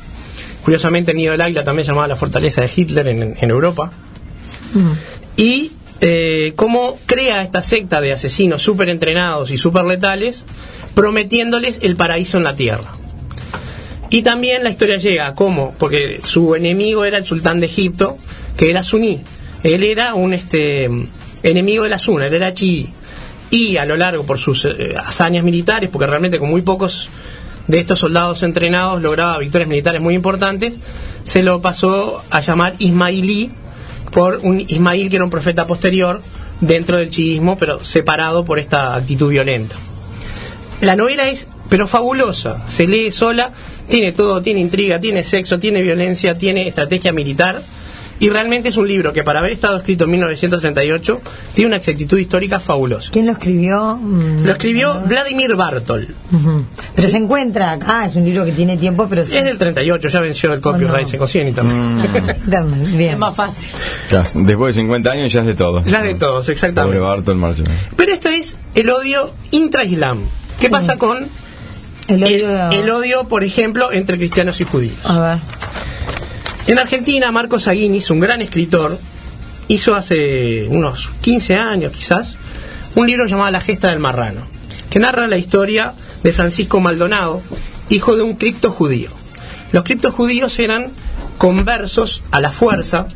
Curiosamente, 0.63 1.11
el 1.11 1.19
nido 1.19 1.33
del 1.33 1.43
águila 1.43 1.63
también 1.63 1.85
se 1.85 1.91
llamaba 1.91 2.09
la 2.09 2.17
fortaleza 2.17 2.63
de 2.63 2.71
Hitler 2.75 3.07
en, 3.09 3.37
en 3.39 3.51
Europa. 3.51 3.91
Y 5.37 5.73
eh, 6.07 6.53
cómo 6.55 6.99
crea 7.07 7.43
esta 7.43 7.63
secta 7.63 8.03
de 8.03 8.13
asesinos 8.13 8.61
súper 8.61 8.91
entrenados 8.91 9.51
y 9.51 9.57
súper 9.57 9.87
letales, 9.87 10.45
prometiéndoles 10.93 11.79
el 11.81 11.97
paraíso 11.97 12.37
en 12.37 12.45
la 12.45 12.55
tierra. 12.55 12.93
Y 14.11 14.21
también 14.21 14.63
la 14.65 14.69
historia 14.69 14.99
llega, 14.99 15.35
¿cómo? 15.35 15.75
Porque 15.79 16.21
su 16.23 16.55
enemigo 16.57 17.07
era 17.07 17.17
el 17.17 17.25
sultán 17.25 17.59
de 17.59 17.67
Egipto, 17.67 18.19
que 18.55 18.69
era 18.69 18.83
suní. 18.83 19.23
Él 19.63 19.83
era 19.83 20.15
un 20.15 20.35
este 20.35 20.91
enemigo 21.43 21.85
de 21.85 21.89
la 21.89 21.99
Sunna, 21.99 22.27
él 22.27 22.35
era 22.35 22.53
chií. 22.53 22.93
Y 23.49 23.79
a 23.79 23.87
lo 23.87 23.97
largo, 23.97 24.25
por 24.25 24.39
sus 24.39 24.67
eh, 24.67 24.95
hazañas 25.03 25.43
militares, 25.43 25.89
porque 25.89 26.07
realmente 26.07 26.39
con 26.39 26.51
muy 26.51 26.61
pocos 26.61 27.09
de 27.67 27.79
estos 27.79 28.01
soldados 28.01 28.43
entrenados 28.43 29.01
lograba 29.01 29.39
victorias 29.39 29.71
militares 29.71 30.03
muy 30.03 30.15
importantes, 30.15 30.75
se 31.23 31.43
lo 31.43 31.63
pasó 31.63 32.23
a 32.29 32.41
llamar 32.43 32.75
Ismailí 32.79 33.53
por 34.15 34.39
un 34.45 34.61
Ismail 34.61 35.11
que 35.11 35.17
era 35.17 35.25
un 35.25 35.31
profeta 35.31 35.67
posterior 35.67 36.23
dentro 36.61 36.97
del 36.97 37.11
chiismo, 37.11 37.57
pero 37.57 37.85
separado 37.85 38.45
por 38.45 38.61
esta 38.61 38.95
actitud 38.95 39.29
violenta. 39.29 39.75
La 40.81 40.95
novela 40.95 41.29
es, 41.29 41.49
pero 41.69 41.89
fabulosa, 41.89 42.63
se 42.69 42.87
lee 42.87 43.11
sola, 43.11 43.51
tiene 43.89 44.13
todo, 44.13 44.41
tiene 44.41 44.61
intriga, 44.61 45.01
tiene 45.01 45.25
sexo, 45.25 45.59
tiene 45.59 45.83
violencia, 45.83 46.39
tiene 46.39 46.69
estrategia 46.69 47.13
militar. 47.13 47.61
Y 48.21 48.31
realmente 48.31 48.69
es 48.69 48.77
un 48.77 48.87
libro 48.87 49.13
que 49.13 49.25
para 49.25 49.41
haber 49.41 49.53
estado 49.53 49.77
escrito 49.77 50.05
en 50.05 50.11
1938 50.13 51.21
tiene 51.53 51.67
una 51.67 51.77
exactitud 51.77 52.17
histórica 52.17 52.61
fabulosa. 52.61 53.11
¿Quién 53.13 53.27
lo 53.27 53.33
escribió? 53.33 53.97
Mm, 53.97 54.45
Lo 54.47 54.53
escribió 54.53 55.01
Vladimir 55.01 55.57
Bartol. 55.57 56.15
ujú. 56.33 56.65
Pero 56.95 57.09
se 57.09 57.17
encuentra 57.17 57.73
acá, 57.73 58.07
es 58.07 58.15
un 58.17 58.25
libro 58.25 58.45
que 58.45 58.53
tiene 58.53 58.77
tiempo, 58.77 59.07
pero 59.09 59.27
se 59.27 59.39
Es 59.39 59.45
del 59.45 59.59
38, 59.59 60.09
ya 60.09 60.21
venció 60.21 60.53
el 60.53 60.61
copyright, 60.61 60.95
Oh, 60.95 61.01
no. 61.01 61.07
se 61.09 61.19
consigue 61.19 61.43
en 61.43 61.49
internet. 61.49 62.37
Internet, 62.45 62.89
Bien. 62.97 63.11
Es 63.15 63.19
más 63.19 63.35
fácil. 63.35 63.69
Ya, 64.11 64.23
después 64.37 64.75
de 64.77 64.83
50 64.83 65.11
años 65.11 65.33
ya 65.33 65.41
es 65.41 65.47
de 65.47 65.55
todo. 65.55 65.85
Ya 65.85 66.01
de 66.01 66.15
todos, 66.15 66.43
Pobre 66.47 66.53
exactamente. 66.53 66.99
Bartol 67.01 67.37
Marshall. 67.37 67.67
Pero 67.97 68.13
esto 68.13 68.29
es 68.29 68.57
el 68.77 68.91
odio 68.91 69.33
intra-islam. 69.51 70.21
¿Qué 70.61 70.71
pasa 70.71 70.97
con 70.97 71.27
El 72.07 72.23
el, 72.23 72.45
odio. 72.45 72.71
el 72.71 72.91
odio, 72.91 73.25
por 73.29 73.43
ejemplo, 73.43 73.91
entre 73.93 74.17
cristianos 74.19 74.61
y 74.61 74.65
judíos? 74.65 74.95
A 75.05 75.19
ver. 75.19 75.39
En 76.67 76.79
Argentina, 76.79 77.31
Marcos 77.31 77.69
Aguinis, 77.69 78.09
un 78.09 78.21
gran 78.21 78.41
escritor, 78.41 78.99
hizo 79.69 79.95
hace 79.95 80.67
unos 80.69 81.11
15 81.21 81.57
años 81.57 81.93
quizás 81.93 82.39
un 82.95 83.07
libro 83.07 83.27
llamado 83.27 83.51
La 83.51 83.61
gesta 83.61 83.91
del 83.91 83.99
marrano, 83.99 84.47
que 84.89 84.99
narra 84.99 85.27
la 85.27 85.37
historia 85.37 85.93
de 86.23 86.33
Francisco 86.33 86.81
Maldonado, 86.81 87.43
hijo 87.91 88.17
de 88.17 88.23
un 88.23 88.37
cripto 88.37 88.71
judío. 88.71 89.11
Los 89.73 89.85
criptos 89.85 90.15
judíos 90.15 90.59
eran 90.59 90.87
conversos 91.37 92.23
a 92.31 92.41
la 92.41 92.51
fuerza, 92.51 93.09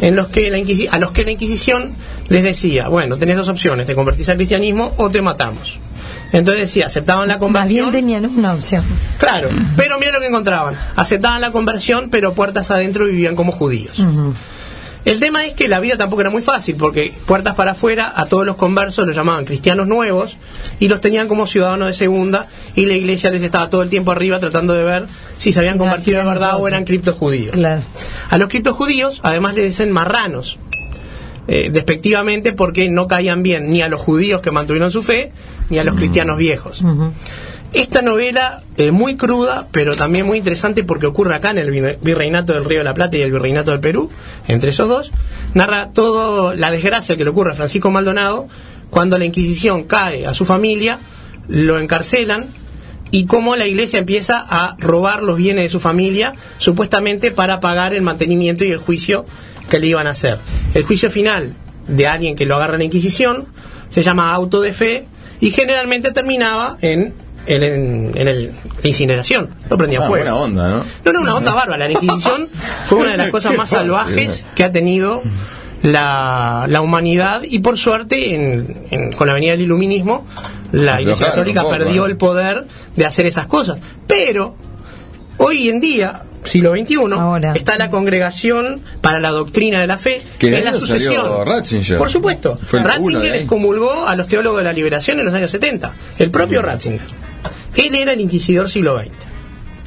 en 0.00 0.16
los 0.16 0.28
que 0.28 0.50
la 0.50 0.56
a 0.56 0.98
los 0.98 1.12
que 1.12 1.24
la 1.24 1.32
Inquisición 1.32 1.90
les 2.28 2.42
decía, 2.42 2.88
bueno, 2.88 3.18
tenés 3.18 3.36
dos 3.36 3.48
opciones, 3.48 3.86
te 3.86 3.94
convertís 3.94 4.30
al 4.30 4.36
cristianismo 4.36 4.94
o 4.96 5.10
te 5.10 5.20
matamos. 5.20 5.78
Entonces 6.38 6.62
decía, 6.62 6.86
aceptaban 6.86 7.28
la 7.28 7.34
Más 7.34 7.40
bien 7.68 7.84
conversión. 7.84 7.92
tenían 7.92 8.26
una 8.26 8.52
opción. 8.54 8.84
Claro, 9.18 9.48
pero 9.76 9.98
mira 9.98 10.12
lo 10.12 10.20
que 10.20 10.26
encontraban. 10.26 10.74
Aceptaban 10.96 11.40
la 11.40 11.50
conversión, 11.50 12.10
pero 12.10 12.34
puertas 12.34 12.70
adentro 12.70 13.06
vivían 13.06 13.36
como 13.36 13.52
judíos. 13.52 14.02
El 15.06 15.20
tema 15.20 15.46
es 15.46 15.54
que 15.54 15.68
la 15.68 15.78
vida 15.78 15.96
tampoco 15.96 16.22
era 16.22 16.30
muy 16.30 16.42
fácil, 16.42 16.74
porque 16.74 17.14
puertas 17.26 17.54
para 17.54 17.70
afuera 17.72 18.12
a 18.16 18.26
todos 18.26 18.44
los 18.44 18.56
conversos 18.56 19.06
los 19.06 19.14
llamaban 19.14 19.44
cristianos 19.44 19.86
nuevos 19.86 20.36
y 20.80 20.88
los 20.88 21.00
tenían 21.00 21.28
como 21.28 21.46
ciudadanos 21.46 21.86
de 21.86 21.92
segunda 21.92 22.48
y 22.74 22.86
la 22.86 22.94
iglesia 22.94 23.30
les 23.30 23.40
estaba 23.42 23.70
todo 23.70 23.82
el 23.82 23.88
tiempo 23.88 24.10
arriba 24.10 24.40
tratando 24.40 24.74
de 24.74 24.82
ver 24.82 25.06
si 25.38 25.52
se 25.52 25.60
habían 25.60 25.78
convertido 25.78 26.18
de 26.18 26.24
verdad 26.26 26.56
o 26.58 26.66
eran 26.66 26.84
criptos 26.84 27.14
judíos. 27.14 27.52
Claro. 27.54 27.82
A 28.30 28.36
los 28.36 28.48
criptos 28.48 28.74
judíos 28.74 29.20
además 29.22 29.54
les 29.54 29.66
dicen 29.66 29.92
marranos, 29.92 30.58
eh, 31.48 31.70
despectivamente 31.72 32.52
porque 32.52 32.88
no 32.90 33.06
caían 33.06 33.42
bien 33.42 33.70
ni 33.70 33.82
a 33.82 33.88
los 33.88 34.00
judíos 34.00 34.40
que 34.40 34.50
mantuvieron 34.50 34.90
su 34.90 35.02
fe 35.02 35.32
ni 35.70 35.78
a 35.78 35.84
los 35.84 35.94
cristianos 35.96 36.38
viejos. 36.38 36.82
Esta 37.72 38.00
novela, 38.00 38.62
eh, 38.78 38.90
muy 38.90 39.16
cruda, 39.16 39.66
pero 39.70 39.96
también 39.96 40.24
muy 40.24 40.38
interesante 40.38 40.82
porque 40.84 41.06
ocurre 41.06 41.34
acá 41.34 41.50
en 41.50 41.58
el 41.58 41.70
virre- 41.70 41.98
Virreinato 42.00 42.54
del 42.54 42.64
Río 42.64 42.78
de 42.78 42.84
la 42.84 42.94
Plata 42.94 43.16
y 43.16 43.22
el 43.22 43.32
Virreinato 43.32 43.72
del 43.72 43.80
Perú, 43.80 44.08
entre 44.48 44.70
esos 44.70 44.88
dos, 44.88 45.10
narra 45.52 45.90
toda 45.90 46.54
la 46.54 46.70
desgracia 46.70 47.16
que 47.16 47.24
le 47.24 47.30
ocurre 47.30 47.50
a 47.50 47.54
Francisco 47.54 47.90
Maldonado 47.90 48.48
cuando 48.88 49.18
la 49.18 49.24
Inquisición 49.24 49.84
cae 49.84 50.26
a 50.26 50.32
su 50.32 50.44
familia, 50.44 51.00
lo 51.48 51.78
encarcelan 51.78 52.46
y 53.10 53.26
cómo 53.26 53.56
la 53.56 53.66
iglesia 53.66 53.98
empieza 53.98 54.44
a 54.48 54.76
robar 54.78 55.22
los 55.22 55.36
bienes 55.36 55.64
de 55.64 55.68
su 55.68 55.80
familia, 55.80 56.34
supuestamente 56.58 57.30
para 57.30 57.60
pagar 57.60 57.94
el 57.94 58.02
mantenimiento 58.02 58.64
y 58.64 58.70
el 58.70 58.78
juicio 58.78 59.26
que 59.70 59.78
le 59.78 59.86
iban 59.88 60.06
a 60.06 60.10
hacer. 60.10 60.38
El 60.74 60.84
juicio 60.84 61.10
final 61.10 61.52
de 61.88 62.06
alguien 62.06 62.36
que 62.36 62.46
lo 62.46 62.56
agarra 62.56 62.74
en 62.74 62.78
la 62.80 62.84
Inquisición 62.84 63.46
se 63.90 64.02
llama 64.02 64.32
auto 64.32 64.60
de 64.60 64.72
fe 64.72 65.06
y 65.40 65.50
generalmente 65.50 66.12
terminaba 66.12 66.76
en, 66.80 67.14
en, 67.46 67.62
en- 67.62 68.12
en 68.14 68.28
el- 68.28 68.52
la 68.82 68.88
incineración. 68.88 69.54
Lo 69.70 69.76
prendía 69.78 70.00
Ah, 70.00 70.06
fuego. 70.06 70.24
buena 70.24 70.36
onda, 70.36 70.68
¿no? 70.68 70.84
No, 71.04 71.12
no, 71.12 71.20
una 71.20 71.34
onda 71.36 71.54
bárbara. 71.54 71.86
La 71.86 71.92
Inquisición 71.92 72.48
fue 72.86 72.98
una 72.98 73.12
de 73.12 73.16
las 73.18 73.30
cosas 73.30 73.56
más 73.56 73.68
salvajes 73.70 74.44
que 74.54 74.64
ha 74.64 74.72
tenido 74.72 75.22
la, 75.82 76.66
la 76.68 76.80
humanidad 76.80 77.42
y 77.44 77.60
por 77.60 77.78
suerte 77.78 78.34
en- 78.34 78.86
en- 78.90 79.12
con 79.12 79.26
la 79.28 79.34
venida 79.34 79.52
del 79.52 79.62
iluminismo 79.62 80.26
la 80.72 81.00
Iglesia 81.00 81.28
Católica 81.28 81.62
perdió 81.68 82.02
¿no? 82.02 82.06
el 82.06 82.16
poder 82.16 82.66
de 82.96 83.06
hacer 83.06 83.26
esas 83.26 83.46
cosas. 83.46 83.78
Pero 84.08 84.56
hoy 85.38 85.68
en 85.68 85.80
día, 85.80 86.22
siglo 86.44 86.72
XXI, 86.76 86.96
Ahora. 87.12 87.52
está 87.54 87.76
la 87.78 87.90
Congregación 87.90 88.80
para 89.00 89.18
la 89.20 89.30
Doctrina 89.30 89.80
de 89.80 89.86
la 89.86 89.98
Fe, 89.98 90.22
Que 90.38 90.56
es 90.58 90.64
la 90.64 90.72
sucesión. 90.72 91.44
Ratzinger. 91.44 91.98
Por 91.98 92.10
supuesto. 92.10 92.56
Fue 92.66 92.82
Ratzinger 92.82 93.32
ahí. 93.32 93.40
excomulgó 93.40 94.06
a 94.06 94.14
los 94.16 94.28
teólogos 94.28 94.58
de 94.58 94.64
la 94.64 94.72
liberación 94.72 95.18
en 95.18 95.26
los 95.26 95.34
años 95.34 95.50
70. 95.50 95.92
El 96.18 96.30
propio 96.30 96.62
Ratzinger. 96.62 97.06
Él 97.74 97.94
era 97.94 98.12
el 98.12 98.20
inquisidor 98.20 98.68
siglo 98.68 98.98
XX. 98.98 99.10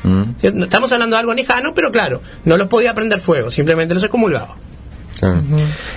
Mm. 0.04 0.62
Estamos 0.64 0.92
hablando 0.92 1.16
de 1.16 1.20
algo 1.22 1.34
lejano, 1.34 1.74
pero 1.74 1.92
claro, 1.92 2.22
no 2.46 2.56
los 2.58 2.68
podía 2.68 2.94
prender 2.94 3.20
fuego, 3.20 3.50
simplemente 3.52 3.94
los 3.94 4.04
excomulgaba. 4.04 4.56
claro. 5.20 5.42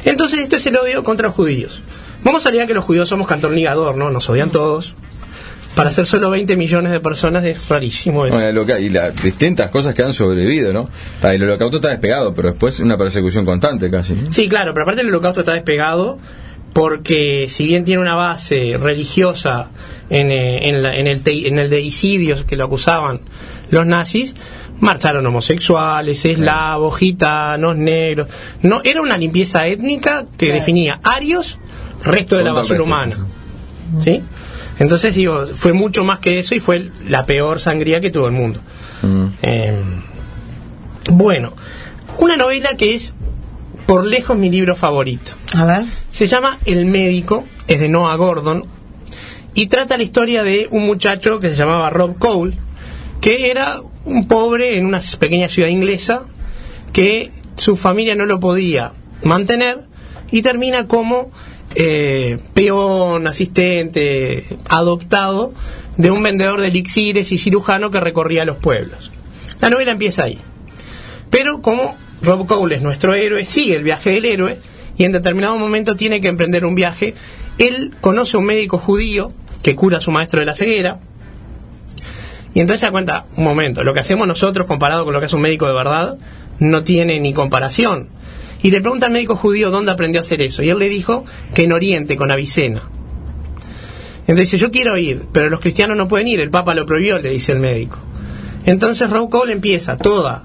Entonces 0.05 0.41
esto 0.41 0.57
es 0.57 0.67
el 0.67 0.77
odio 0.77 1.03
contra 1.05 1.27
los 1.29 1.37
judíos. 1.37 1.83
Vamos 2.25 2.47
a 2.47 2.51
ligar 2.51 2.67
que 2.67 2.75
los 2.75 2.85
judíos 2.85 3.09
somos 3.09 3.27
cantón 3.27 3.55
ligador, 3.55 3.97
¿no? 3.97 4.11
Nos 4.11 4.29
odian 4.31 4.51
todos. 4.51 4.95
Para 5.75 5.91
ser 5.91 6.07
solo 6.07 6.29
20 6.31 6.55
millones 6.57 6.93
de 6.93 7.01
personas 7.01 7.45
es 7.45 7.69
rarísimo 7.69 8.27
eso. 8.27 8.35
Bueno, 8.35 8.79
y 8.79 8.89
las 8.91 9.15
distintas 9.23 9.71
cosas 9.71 9.95
que 9.95 10.03
han 10.03 10.13
sobrevivido, 10.13 10.73
¿no? 10.73 10.89
Está, 11.15 11.33
el 11.35 11.43
holocausto 11.43 11.79
está 11.79 11.89
despegado, 11.89 12.35
pero 12.35 12.51
después 12.51 12.79
una 12.81 12.99
persecución 12.99 13.45
constante 13.47 13.91
casi. 13.91 14.13
¿no? 14.15 14.31
Sí, 14.31 14.49
claro, 14.49 14.75
pero 14.75 14.85
aparte 14.85 15.01
el 15.01 15.09
holocausto 15.09 15.41
está 15.41 15.55
despegado 15.55 16.19
porque 16.73 17.47
si 17.49 17.67
bien 17.67 17.85
tiene 17.85 18.01
una 18.03 18.15
base 18.15 18.77
religiosa 18.79 19.71
en, 20.11 20.31
eh, 20.31 20.69
en, 20.69 20.83
la- 20.83 20.95
en 20.97 21.07
el, 21.07 21.23
te- 21.23 21.47
en 21.49 21.59
el 21.59 21.69
deicidio 21.71 22.37
que 22.47 22.57
lo 22.57 22.65
acusaban 22.65 23.21
los 23.71 23.87
nazis, 23.87 24.35
marcharon 24.81 25.25
homosexuales, 25.27 26.25
eslavos, 26.25 26.97
gitanos, 26.99 27.77
negros. 27.77 28.29
No, 28.63 28.81
era 28.85 29.01
una 29.01 29.17
limpieza 29.17 29.67
étnica 29.67 30.25
que 30.37 30.53
definía 30.53 31.01
arios, 31.03 31.59
resto 32.05 32.37
de 32.37 32.45
la 32.45 32.53
basura 32.53 32.79
resto, 32.79 32.85
humana. 32.85 33.17
sí. 34.03 34.23
Entonces 34.83 35.15
digo, 35.15 35.47
fue 35.47 35.73
mucho 35.73 36.03
más 36.03 36.19
que 36.19 36.41
eso 36.41 36.57
y 36.57 36.61
fue 36.61 36.91
la 37.07 37.25
peor 37.25 37.61
sangría 37.61 38.01
que 38.01 38.11
tuvo 38.11 38.27
el 38.27 38.33
mundo. 38.33 38.59
Mm. 39.03 39.27
Eh, 39.41 39.81
bueno, 41.09 41.53
una 42.19 42.37
novela 42.37 42.77
que 42.77 42.97
es 42.97 43.15
por 43.87 44.05
lejos 44.05 44.37
mi 44.37 44.51
libro 44.51 44.75
favorito. 44.75 45.31
A 45.55 45.65
ver. 45.65 45.85
Se 46.11 46.27
llama 46.27 46.59
El 46.65 46.87
médico, 46.87 47.45
es 47.69 47.79
de 47.79 47.89
Noah 47.89 48.17
Gordon 48.17 48.65
y 49.55 49.69
trata 49.69 49.97
la 49.97 50.03
historia 50.03 50.43
de 50.43 50.67
un 50.73 50.85
muchacho 50.85 51.39
que 51.39 51.51
se 51.51 51.55
llamaba 51.55 51.89
Rob 51.89 52.19
Cole, 52.19 52.59
que 53.21 53.53
era 53.53 53.81
un 54.05 54.27
pobre 54.27 54.79
en 54.79 54.87
una 54.87 55.01
pequeña 55.21 55.49
ciudad 55.49 55.69
inglesa 55.69 56.23
que 56.93 57.31
su 57.57 57.77
familia 57.77 58.17
no 58.17 58.27
lo 58.27 58.41
podía 58.41 58.95
mantener 59.23 59.85
y 60.33 60.43
termina 60.43 60.89
como 60.89 61.31
eh, 61.75 62.39
peón, 62.55 63.27
asistente, 63.27 64.47
adoptado 64.69 65.53
de 65.97 66.11
un 66.11 66.23
vendedor 66.23 66.61
de 66.61 66.69
elixires 66.69 67.33
y 67.33 67.39
cirujano 67.39 67.91
que 67.91 68.01
recorría 68.01 68.45
los 68.45 68.57
pueblos. 68.57 69.11
La 69.61 69.71
novela 69.71 69.93
empieza 69.93 70.25
ahí. 70.25 70.39
Pero 71.31 71.63
como 71.63 71.97
Rob 72.23 72.47
Cole 72.47 72.77
es 72.77 72.83
nuestro 72.83 73.15
héroe, 73.15 73.45
sigue 73.45 73.77
el 73.77 73.83
viaje 73.83 74.11
del 74.11 74.25
héroe 74.25 74.59
y 74.97 75.05
en 75.05 75.13
determinado 75.13 75.59
momento 75.59 75.97
tiene 75.97 76.21
que 76.21 76.29
emprender 76.29 76.65
un 76.65 76.75
viaje. 76.75 77.15
Él 77.59 77.93
conoce 78.01 78.37
a 78.37 78.41
un 78.41 78.47
médico 78.47 78.79
judío 78.79 79.33
que 79.63 79.77
cura 79.77 79.99
a 79.99 80.01
su 80.01 80.11
maestro 80.11 80.41
de 80.41 80.47
la 80.47 80.55
ceguera. 80.55 80.99
Y 82.55 82.61
entonces 82.61 82.81
se 82.81 82.87
da 82.87 82.93
cuenta, 82.93 83.25
un 83.37 83.45
momento, 83.45 83.83
lo 83.83 83.95
que 83.95 84.01
hacemos 84.01 84.27
nosotros 84.27 84.67
comparado 84.67 85.05
con 85.05 85.15
lo 85.15 85.21
que 85.21 85.27
hace 85.27 85.37
un 85.37 85.43
médico 85.43 85.67
de 85.67 85.73
verdad 85.73 86.19
no 86.59 86.85
tiene 86.85 87.19
ni 87.19 87.33
comparación. 87.33 88.09
Y 88.63 88.71
le 88.71 88.81
pregunta 88.81 89.07
al 89.07 89.13
médico 89.13 89.37
judío 89.37 89.71
dónde 89.71 89.91
aprendió 89.91 90.21
a 90.21 90.23
hacer 90.23 90.41
eso. 90.43 90.63
Y 90.63 90.71
él 90.71 90.79
le 90.79 90.89
dijo 90.89 91.25
que 91.55 91.65
en 91.65 91.73
Oriente, 91.73 92.17
con 92.17 92.31
Avicena. 92.31 92.83
Entonces 94.23 94.51
dice, 94.51 94.59
yo 94.59 94.71
quiero 94.71 94.97
ir, 94.97 95.25
pero 95.33 95.51
los 95.51 95.61
cristianos 95.61 95.97
no 95.97 96.07
pueden 96.07 96.29
ir, 96.29 96.41
el 96.41 96.51
Papa 96.51 96.75
lo 96.75 96.87
prohibió, 96.87 97.19
le 97.19 97.31
dice 97.31 97.53
el 97.53 97.59
médico. 97.59 97.99
Entonces 98.65 99.11
Rob 99.11 99.29
Cole 99.29 99.53
empieza 99.53 99.97
toda 99.97 100.45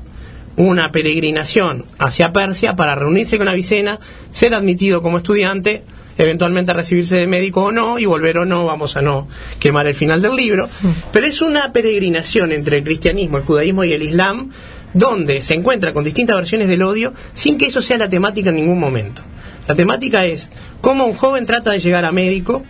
una 0.56 0.90
peregrinación 0.90 1.86
hacia 2.00 2.34
Persia 2.34 2.76
para 2.76 2.96
reunirse 2.96 3.38
con 3.38 3.48
Avicena, 3.48 4.00
ser 4.32 4.56
admitido 4.56 5.04
como 5.04 5.18
estudiante 5.18 5.84
eventualmente 6.18 6.74
recibirse 6.74 7.18
de 7.18 7.28
médico 7.28 7.66
o 7.66 7.72
no, 7.72 8.00
y 8.00 8.06
volver 8.06 8.40
o 8.40 8.46
no, 8.46 8.66
vamos 8.66 8.98
a 8.98 9.02
no 9.02 9.28
quemar 9.60 9.88
el 9.88 9.96
final 9.96 10.22
del 10.22 10.36
libro. 10.36 10.68
Pero 11.12 11.26
es 11.26 11.42
una 11.42 11.72
peregrinación 11.72 12.52
entre 12.52 12.78
el 12.78 12.84
cristianismo, 12.84 13.38
el 13.38 13.44
judaísmo 13.44 13.84
y 13.84 13.94
el 13.94 14.02
islam, 14.02 14.52
donde 14.94 15.44
se 15.44 15.54
encuentra 15.54 15.94
con 15.94 16.04
distintas 16.04 16.36
versiones 16.36 16.68
del 16.68 16.84
odio, 16.84 17.14
sin 17.34 17.58
que 17.58 17.66
eso 17.66 17.82
sea 17.82 17.98
la 17.98 18.10
temática 18.10 18.50
en 18.50 18.56
ningún 18.56 18.80
momento. 18.80 19.22
La 19.68 19.76
temática 19.76 20.26
es 20.26 20.50
cómo 20.82 21.06
un 21.06 21.14
joven 21.14 21.46
trata 21.46 21.72
de 21.72 21.80
llegar 21.80 22.06
a 22.06 22.12
médico 22.12 22.64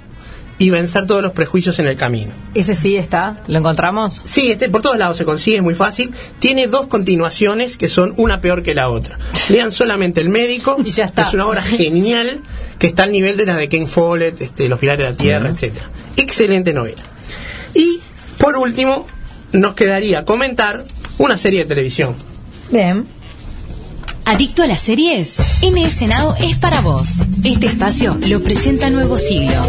y 0.60 0.72
vencer 0.72 1.06
todos 1.06 1.22
los 1.22 1.34
prejuicios 1.34 1.78
en 1.78 1.86
el 1.86 1.96
camino. 1.96 2.32
Ese 2.56 2.74
sí 2.74 2.96
está, 2.98 3.38
¿lo 3.48 3.60
encontramos? 3.60 4.22
Sí, 4.24 4.52
este 4.52 4.70
por 4.70 4.82
todos 4.82 4.98
lados 4.98 5.18
se 5.18 5.26
consigue, 5.26 5.58
es 5.58 5.64
muy 5.64 5.76
fácil. 5.76 6.12
Tiene 6.40 6.66
dos 6.68 6.88
continuaciones 6.88 7.78
que 7.78 7.88
son 7.88 8.14
una 8.18 8.42
peor 8.42 8.64
que 8.64 8.74
la 8.74 8.90
otra. 8.90 9.20
Lean 9.50 9.72
solamente 9.72 10.20
El 10.20 10.30
Médico, 10.30 10.78
Y 10.84 10.90
ya 10.90 11.06
está. 11.06 11.24
es 11.24 11.34
una 11.36 11.48
obra 11.48 11.62
genial 11.62 12.40
que 12.80 12.88
está 12.88 13.04
al 13.04 13.12
nivel 13.12 13.38
de 13.38 13.46
las 13.46 13.58
de 13.58 13.70
Ken 13.70 13.88
Follett, 13.88 14.42
este, 14.42 14.68
Los 14.68 14.80
Pilares 14.80 15.06
de 15.06 15.12
la 15.12 15.18
Tierra, 15.18 15.50
etcétera. 15.50 15.86
Excelente 16.16 16.74
novela. 16.74 17.04
Y 17.76 18.00
por 18.40 18.56
último, 18.58 19.06
nos 19.52 19.76
quedaría 19.76 20.26
comentar 20.26 20.86
una 21.18 21.38
serie 21.38 21.60
de 21.60 21.66
televisión. 21.66 22.16
Bien. 22.72 23.06
¿Adicto 24.26 24.64
a 24.64 24.68
las 24.68 24.82
series? 24.82 25.36
MS 25.64 26.02
Now 26.02 26.36
es 26.40 26.58
para 26.58 26.82
vos. 26.82 27.08
Este 27.44 27.68
espacio 27.68 28.18
lo 28.28 28.44
presenta 28.44 28.90
Nuevo 28.90 29.18
Siglo. 29.18 29.62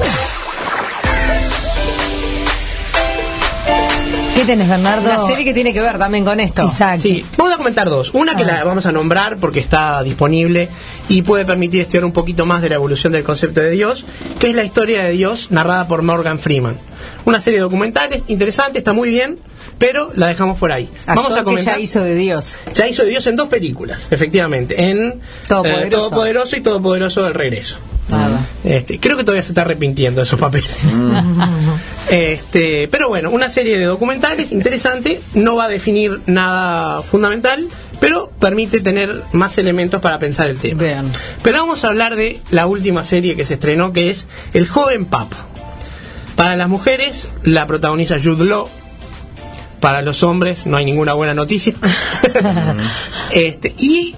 ¿Qué 4.39 4.45
tenés, 4.45 4.69
Bernardo? 4.69 5.09
La 5.09 5.27
serie 5.27 5.45
que 5.45 5.53
tiene 5.53 5.73
que 5.73 5.81
ver 5.81 5.99
también 5.99 6.25
con 6.25 6.39
esto. 6.39 6.63
Exacto. 6.63 7.03
Sí, 7.03 7.25
vamos 7.37 7.55
a 7.55 7.57
comentar 7.57 7.91
dos. 7.91 8.15
Una 8.15 8.37
que 8.37 8.45
la 8.45 8.63
vamos 8.63 8.87
a 8.87 8.93
nombrar 8.93 9.37
porque 9.39 9.59
está 9.59 10.01
disponible 10.05 10.69
y 11.09 11.23
puede 11.23 11.45
permitir 11.45 11.81
estudiar 11.81 12.05
un 12.05 12.13
poquito 12.13 12.47
más 12.47 12.63
de 12.63 12.69
la 12.69 12.77
evolución 12.77 13.13
del 13.13 13.25
concepto 13.25 13.61
de 13.61 13.71
Dios, 13.71 14.05
que 14.39 14.51
es 14.51 14.55
la 14.55 14.63
historia 14.63 15.03
de 15.03 15.11
Dios 15.11 15.51
narrada 15.51 15.89
por 15.89 16.03
Morgan 16.03 16.39
Freeman. 16.39 16.77
Una 17.25 17.41
serie 17.41 17.59
de 17.59 17.63
documentales 17.65 18.23
interesante, 18.29 18.79
está 18.79 18.93
muy 18.93 19.09
bien, 19.09 19.41
pero 19.77 20.13
la 20.15 20.29
dejamos 20.29 20.57
por 20.57 20.71
ahí. 20.71 20.89
Actor 21.01 21.17
vamos 21.17 21.33
a 21.33 21.39
que 21.39 21.45
comentar. 21.45 21.75
ya 21.75 21.81
hizo 21.81 22.01
de 22.01 22.15
Dios. 22.15 22.59
Ya 22.75 22.87
hizo 22.87 23.03
de 23.03 23.09
Dios 23.09 23.27
en 23.27 23.35
dos 23.35 23.49
películas, 23.49 24.07
efectivamente, 24.13 24.81
en 24.89 25.21
Todopoderoso. 25.49 25.85
eh, 25.85 25.91
Todopoderoso 25.91 26.57
y 26.57 26.61
Todopoderoso 26.61 27.25
del 27.25 27.35
Regreso. 27.35 27.79
Nada. 28.09 28.41
Este, 28.65 28.99
creo 28.99 29.17
que 29.17 29.25
todavía 29.25 29.43
se 29.43 29.51
está 29.51 29.63
arrepintiendo 29.63 30.21
de 30.21 30.25
esos 30.25 30.41
papeles. 30.41 30.71
este, 32.11 32.89
pero 32.89 33.09
bueno, 33.09 33.31
una 33.31 33.51
serie 33.51 33.79
de 33.79 33.85
documentales 33.85 34.51
interesante, 34.53 35.21
no 35.35 35.57
va 35.57 35.65
a 35.65 35.69
definir 35.69 36.21
nada 36.27 37.03
fundamental, 37.03 37.69
pero 38.01 38.31
permite 38.39 38.81
tener 38.81 39.23
más 39.33 39.59
elementos 39.59 40.01
para 40.01 40.19
pensar 40.19 40.49
el 40.49 40.59
tema. 40.59 41.05
Pero 41.43 41.59
vamos 41.59 41.85
a 41.85 41.89
hablar 41.89 42.17
de 42.17 42.41
la 42.51 42.67
última 42.67 43.05
serie 43.05 43.37
que 43.37 43.45
se 43.45 43.55
estrenó, 43.55 43.93
que 43.93 44.11
es 44.11 44.27
El 44.55 44.67
joven 44.67 45.05
Papa. 45.05 45.37
Para 46.37 46.57
las 46.57 46.69
mujeres 46.69 47.29
la 47.43 47.67
protagoniza 47.67 48.17
Jude 48.23 48.45
Law. 48.45 48.69
Para 49.81 50.03
los 50.03 50.23
hombres 50.23 50.67
no 50.67 50.77
hay 50.77 50.85
ninguna 50.85 51.13
buena 51.13 51.35
noticia. 51.35 51.75
este, 53.33 53.75
y 53.79 54.15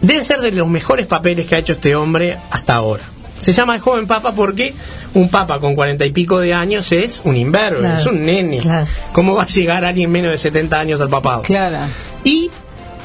debe 0.00 0.24
ser 0.24 0.40
de 0.40 0.52
los 0.52 0.68
mejores 0.68 1.06
papeles 1.06 1.46
que 1.46 1.54
ha 1.54 1.58
hecho 1.58 1.74
este 1.74 1.94
hombre 1.94 2.38
hasta 2.50 2.74
ahora. 2.74 3.02
Se 3.40 3.52
llama 3.52 3.74
el 3.76 3.80
joven 3.80 4.06
papa 4.06 4.32
porque 4.32 4.74
un 5.14 5.28
papa 5.30 5.58
con 5.60 5.74
cuarenta 5.74 6.04
y 6.04 6.10
pico 6.12 6.40
de 6.40 6.54
años 6.54 6.90
es 6.92 7.22
un 7.24 7.36
imberbe, 7.36 7.80
Claro, 7.80 7.96
es 7.98 8.06
un 8.06 8.24
nene. 8.26 8.58
claro. 8.58 8.86
¿Cómo 9.12 9.34
va 9.34 9.44
a 9.44 9.46
llegar 9.46 9.84
alguien 9.84 10.10
menos 10.10 10.32
de 10.32 10.38
70 10.38 10.78
años 10.78 11.00
al 11.00 11.08
papado? 11.08 11.42
Claro. 11.42 11.78
Y 12.24 12.50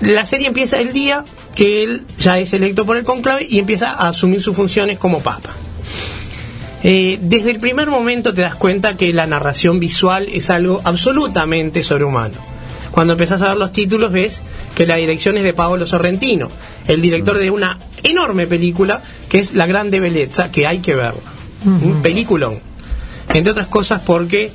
la 0.02 0.26
serie 0.26 0.48
empieza 0.48 0.80
el 0.80 0.92
día 0.92 1.24
que 1.56 1.84
él 1.84 2.04
ya 2.20 2.40
es 2.40 2.52
electo 2.54 2.86
por 2.86 2.98
el 2.98 3.04
conclave 3.04 3.46
y 3.48 3.60
empieza 3.60 3.92
a 3.92 4.10
asumir 4.10 4.42
sus 4.42 4.56
funciones 4.56 4.98
como 4.98 5.20
papa. 5.20 5.52
Eh, 6.86 7.18
desde 7.22 7.52
el 7.52 7.60
primer 7.60 7.90
momento 7.90 8.34
te 8.34 8.42
das 8.42 8.56
cuenta 8.56 8.98
que 8.98 9.14
la 9.14 9.26
narración 9.26 9.80
visual 9.80 10.28
es 10.32 10.50
algo 10.50 10.82
absolutamente 10.84 11.82
sobrehumano. 11.84 12.36
Cuando 12.92 13.14
empezás 13.14 13.42
a 13.42 13.50
ver 13.50 13.58
los 13.58 13.72
títulos 13.72 14.12
ves 14.12 14.42
que 14.76 14.86
la 14.86 14.96
dirección 14.98 15.38
es 15.38 15.44
de 15.44 15.54
Paolo 15.54 15.88
Sorrentino, 15.88 16.50
el 16.88 17.02
director 17.02 17.38
de 17.38 17.50
una 17.52 17.80
enorme 18.04 18.48
película 18.48 19.02
que 19.30 19.40
es 19.40 19.54
La 19.54 19.66
Grande 19.66 20.00
Belleza, 20.00 20.52
que 20.52 20.68
hay 20.68 20.80
que 20.80 20.96
verla. 20.96 21.22
Un 21.66 22.02
peliculón. 22.02 22.60
Entre 23.34 23.52
otras 23.52 23.68
cosas 23.68 24.02
porque 24.06 24.52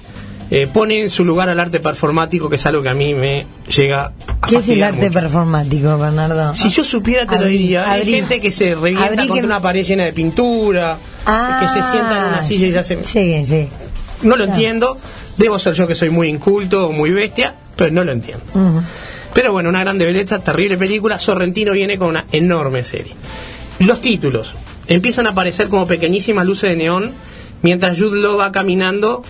eh, 0.50 0.66
pone 0.72 1.02
en 1.02 1.10
su 1.10 1.24
lugar 1.24 1.48
al 1.48 1.58
arte 1.60 1.80
performático, 1.80 2.48
que 2.50 2.56
es 2.56 2.66
algo 2.66 2.82
que 2.82 2.88
a 2.90 2.94
mí 2.94 3.14
me 3.14 3.46
llega 3.74 4.12
a 4.42 4.46
¿Qué 4.48 4.56
es 4.56 4.68
el 4.68 4.82
arte 4.82 5.00
mucho. 5.08 5.12
performático, 5.12 5.98
Bernardo? 5.98 6.54
Si 6.54 6.68
yo 6.70 6.84
supiera 6.84 7.26
te 7.26 7.36
lo 7.36 7.42
Abrí, 7.42 7.58
diría. 7.58 7.90
Hay 7.90 8.04
gente 8.06 8.40
que 8.40 8.50
se 8.50 8.74
revienta 8.74 9.04
Abrí 9.06 9.16
contra 9.28 9.40
que- 9.40 9.46
una 9.46 9.60
pared 9.60 9.84
llena 9.84 10.04
de 10.04 10.12
pintura, 10.12 10.98
Ah, 11.26 11.58
que 11.60 11.68
se 11.68 11.82
sienta 11.82 12.18
en 12.18 12.24
una 12.24 12.42
silla 12.42 12.66
y 12.68 12.72
ya 12.72 12.82
se... 12.82 13.02
Sí, 13.04 13.44
sí. 13.44 13.68
No 14.22 14.30
lo 14.30 14.44
Claro. 14.44 14.52
entiendo. 14.52 14.98
Debo 15.36 15.58
ser 15.58 15.74
yo 15.74 15.86
que 15.86 15.94
soy 15.94 16.10
muy 16.10 16.28
inculto 16.28 16.88
o 16.88 16.92
muy 16.92 17.10
bestia, 17.10 17.54
pero 17.76 17.90
no 17.90 18.02
lo 18.04 18.12
entiendo. 18.12 18.44
Ujú. 18.54 18.80
Pero 19.38 19.52
bueno, 19.52 19.68
una 19.68 19.82
grande 19.82 20.04
belleza, 20.04 20.40
terrible 20.40 20.76
película. 20.76 21.16
Sorrentino 21.20 21.70
viene 21.70 21.96
con 21.96 22.08
una 22.08 22.24
enorme 22.32 22.82
serie. 22.82 23.14
Los 23.78 24.00
títulos 24.00 24.56
empiezan 24.88 25.28
a 25.28 25.30
aparecer 25.30 25.68
como 25.68 25.86
pequeñísimas 25.86 26.44
luces 26.44 26.70
de 26.70 26.76
neón 26.76 27.12
mientras 27.62 27.96
Jude 28.00 28.20
Law 28.20 28.36
va 28.36 28.50
caminando 28.50 29.22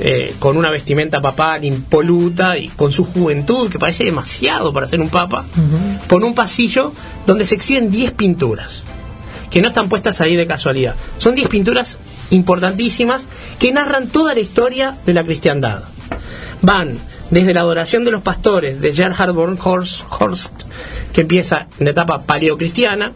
eh, 0.00 0.34
con 0.38 0.58
una 0.58 0.68
vestimenta 0.68 1.22
papal 1.22 1.64
impoluta 1.64 2.58
y 2.58 2.68
con 2.68 2.92
su 2.92 3.06
juventud, 3.06 3.70
que 3.70 3.78
parece 3.78 4.04
demasiado 4.04 4.70
para 4.70 4.86
ser 4.86 5.00
un 5.00 5.08
papa, 5.08 5.46
por 6.08 6.24
un 6.24 6.34
pasillo 6.34 6.92
donde 7.26 7.46
se 7.46 7.54
exhiben 7.54 7.90
10 7.90 8.12
pinturas 8.12 8.84
que 9.50 9.62
no 9.62 9.68
están 9.68 9.88
puestas 9.88 10.20
ahí 10.20 10.36
de 10.36 10.46
casualidad. 10.46 10.94
Son 11.16 11.34
10 11.34 11.48
pinturas 11.48 11.96
importantísimas 12.28 13.26
que 13.58 13.72
narran 13.72 14.08
toda 14.08 14.34
la 14.34 14.40
historia 14.40 14.98
de 15.06 15.14
la 15.14 15.24
cristiandad. 15.24 15.84
Van 16.60 16.98
desde 17.30 17.54
la 17.54 17.60
adoración 17.60 18.04
de 18.04 18.10
los 18.10 18.22
pastores 18.22 18.80
de 18.80 18.92
Gerhard 18.94 19.32
von 19.32 19.58
Horst, 19.62 20.02
Horst, 20.18 20.52
que 21.12 21.20
empieza 21.22 21.66
en 21.78 21.84
la 21.86 21.90
etapa 21.90 22.20
paleocristiana, 22.22 23.12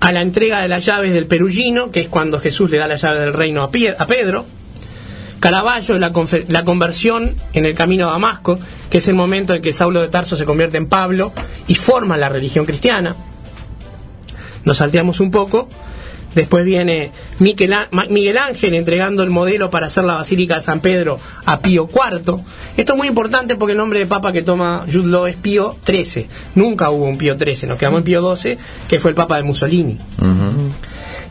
a 0.00 0.12
la 0.12 0.20
entrega 0.22 0.60
de 0.60 0.68
las 0.68 0.84
llaves 0.84 1.12
del 1.12 1.26
Perugino, 1.26 1.90
que 1.90 2.00
es 2.02 2.08
cuando 2.08 2.38
Jesús 2.38 2.70
le 2.70 2.76
da 2.78 2.86
la 2.86 2.96
llave 2.96 3.20
del 3.20 3.32
reino 3.32 3.62
a, 3.62 3.70
Pie- 3.70 3.96
a 3.98 4.06
Pedro, 4.06 4.44
Caravaggio, 5.40 5.98
la, 5.98 6.12
la 6.48 6.64
conversión 6.64 7.34
en 7.52 7.64
el 7.66 7.74
camino 7.74 8.08
a 8.08 8.12
Damasco, 8.12 8.58
que 8.90 8.98
es 8.98 9.08
el 9.08 9.14
momento 9.14 9.54
en 9.54 9.62
que 9.62 9.72
Saulo 9.72 10.00
de 10.00 10.08
Tarso 10.08 10.36
se 10.36 10.44
convierte 10.44 10.76
en 10.76 10.86
Pablo 10.88 11.32
y 11.66 11.74
forma 11.74 12.16
la 12.16 12.28
religión 12.28 12.64
cristiana. 12.64 13.14
Nos 14.64 14.78
salteamos 14.78 15.20
un 15.20 15.30
poco. 15.30 15.68
Después 16.34 16.64
viene 16.64 17.12
Miquel, 17.38 17.74
Miguel 18.10 18.38
Ángel 18.38 18.74
entregando 18.74 19.22
el 19.22 19.30
modelo 19.30 19.70
para 19.70 19.86
hacer 19.86 20.04
la 20.04 20.14
Basílica 20.14 20.56
de 20.56 20.60
San 20.62 20.80
Pedro 20.80 21.18
a 21.44 21.60
Pío 21.60 21.88
IV. 21.92 22.36
Esto 22.76 22.92
es 22.92 22.98
muy 22.98 23.08
importante 23.08 23.56
porque 23.56 23.72
el 23.72 23.78
nombre 23.78 23.98
de 24.00 24.06
papa 24.06 24.32
que 24.32 24.42
toma 24.42 24.84
Jude 24.92 25.08
Law 25.08 25.26
es 25.26 25.36
Pío 25.36 25.76
XIII. 25.86 26.26
Nunca 26.54 26.90
hubo 26.90 27.04
un 27.04 27.18
Pío 27.18 27.36
XIII, 27.38 27.68
nos 27.68 27.78
quedamos 27.78 27.98
en 27.98 28.04
Pío 28.04 28.36
XII, 28.36 28.56
que 28.88 28.98
fue 29.00 29.10
el 29.10 29.14
papa 29.14 29.36
de 29.36 29.42
Mussolini. 29.44 29.98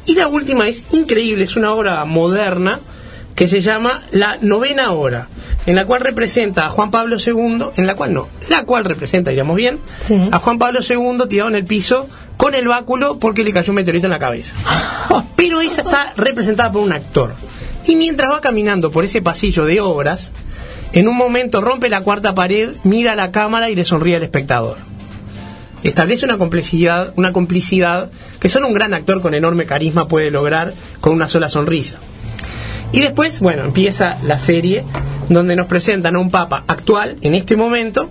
Y 0.05 0.15
la 0.15 0.27
última 0.27 0.67
es 0.67 0.83
increíble, 0.91 1.45
es 1.45 1.55
una 1.55 1.73
obra 1.73 2.03
moderna 2.05 2.79
que 3.35 3.47
se 3.47 3.61
llama 3.61 4.01
La 4.11 4.37
Novena 4.41 4.91
Hora, 4.91 5.27
en 5.65 5.75
la 5.75 5.85
cual 5.85 6.01
representa 6.01 6.65
a 6.65 6.69
Juan 6.69 6.91
Pablo 6.91 7.15
II, 7.17 7.65
en 7.77 7.87
la 7.87 7.95
cual 7.95 8.13
no, 8.13 8.27
la 8.49 8.63
cual 8.63 8.85
representa, 8.85 9.31
diríamos 9.31 9.55
bien, 9.57 9.79
Sí. 10.05 10.29
a 10.31 10.37
Juan 10.39 10.59
Pablo 10.59 10.81
II 10.87 11.27
tirado 11.27 11.49
en 11.49 11.55
el 11.55 11.65
piso 11.65 12.07
con 12.37 12.55
el 12.55 12.67
báculo 12.67 13.19
porque 13.19 13.43
le 13.43 13.53
cayó 13.53 13.71
un 13.71 13.75
meteorito 13.75 14.07
en 14.07 14.11
la 14.11 14.19
cabeza. 14.19 14.55
Pero 15.35 15.61
esa 15.61 15.81
está 15.81 16.13
representada 16.15 16.71
por 16.71 16.81
un 16.81 16.93
actor. 16.93 17.33
Y 17.85 17.95
mientras 17.95 18.31
va 18.31 18.41
caminando 18.41 18.91
por 18.91 19.03
ese 19.03 19.21
pasillo 19.21 19.65
de 19.65 19.81
obras, 19.81 20.31
en 20.93 21.07
un 21.07 21.17
momento 21.17 21.61
rompe 21.61 21.89
la 21.89 22.01
cuarta 22.01 22.33
pared, 22.33 22.69
mira 22.83 23.13
a 23.13 23.15
la 23.15 23.31
cámara 23.31 23.69
y 23.69 23.75
le 23.75 23.85
sonríe 23.85 24.15
al 24.15 24.23
espectador 24.23 24.77
establece 25.83 26.25
una 26.25 26.37
complicidad, 26.37 27.13
una 27.15 27.33
complicidad 27.33 28.09
que 28.39 28.49
solo 28.49 28.67
un 28.67 28.73
gran 28.73 28.93
actor 28.93 29.21
con 29.21 29.33
enorme 29.33 29.65
carisma 29.65 30.07
puede 30.07 30.31
lograr 30.31 30.73
con 31.01 31.13
una 31.13 31.27
sola 31.27 31.49
sonrisa. 31.49 31.97
Y 32.91 33.01
después, 33.01 33.39
bueno, 33.39 33.63
empieza 33.63 34.17
la 34.23 34.37
serie 34.37 34.83
donde 35.29 35.55
nos 35.55 35.67
presentan 35.67 36.15
a 36.15 36.19
un 36.19 36.29
papa 36.29 36.63
actual, 36.67 37.17
en 37.21 37.33
este 37.33 37.57
momento, 37.57 38.09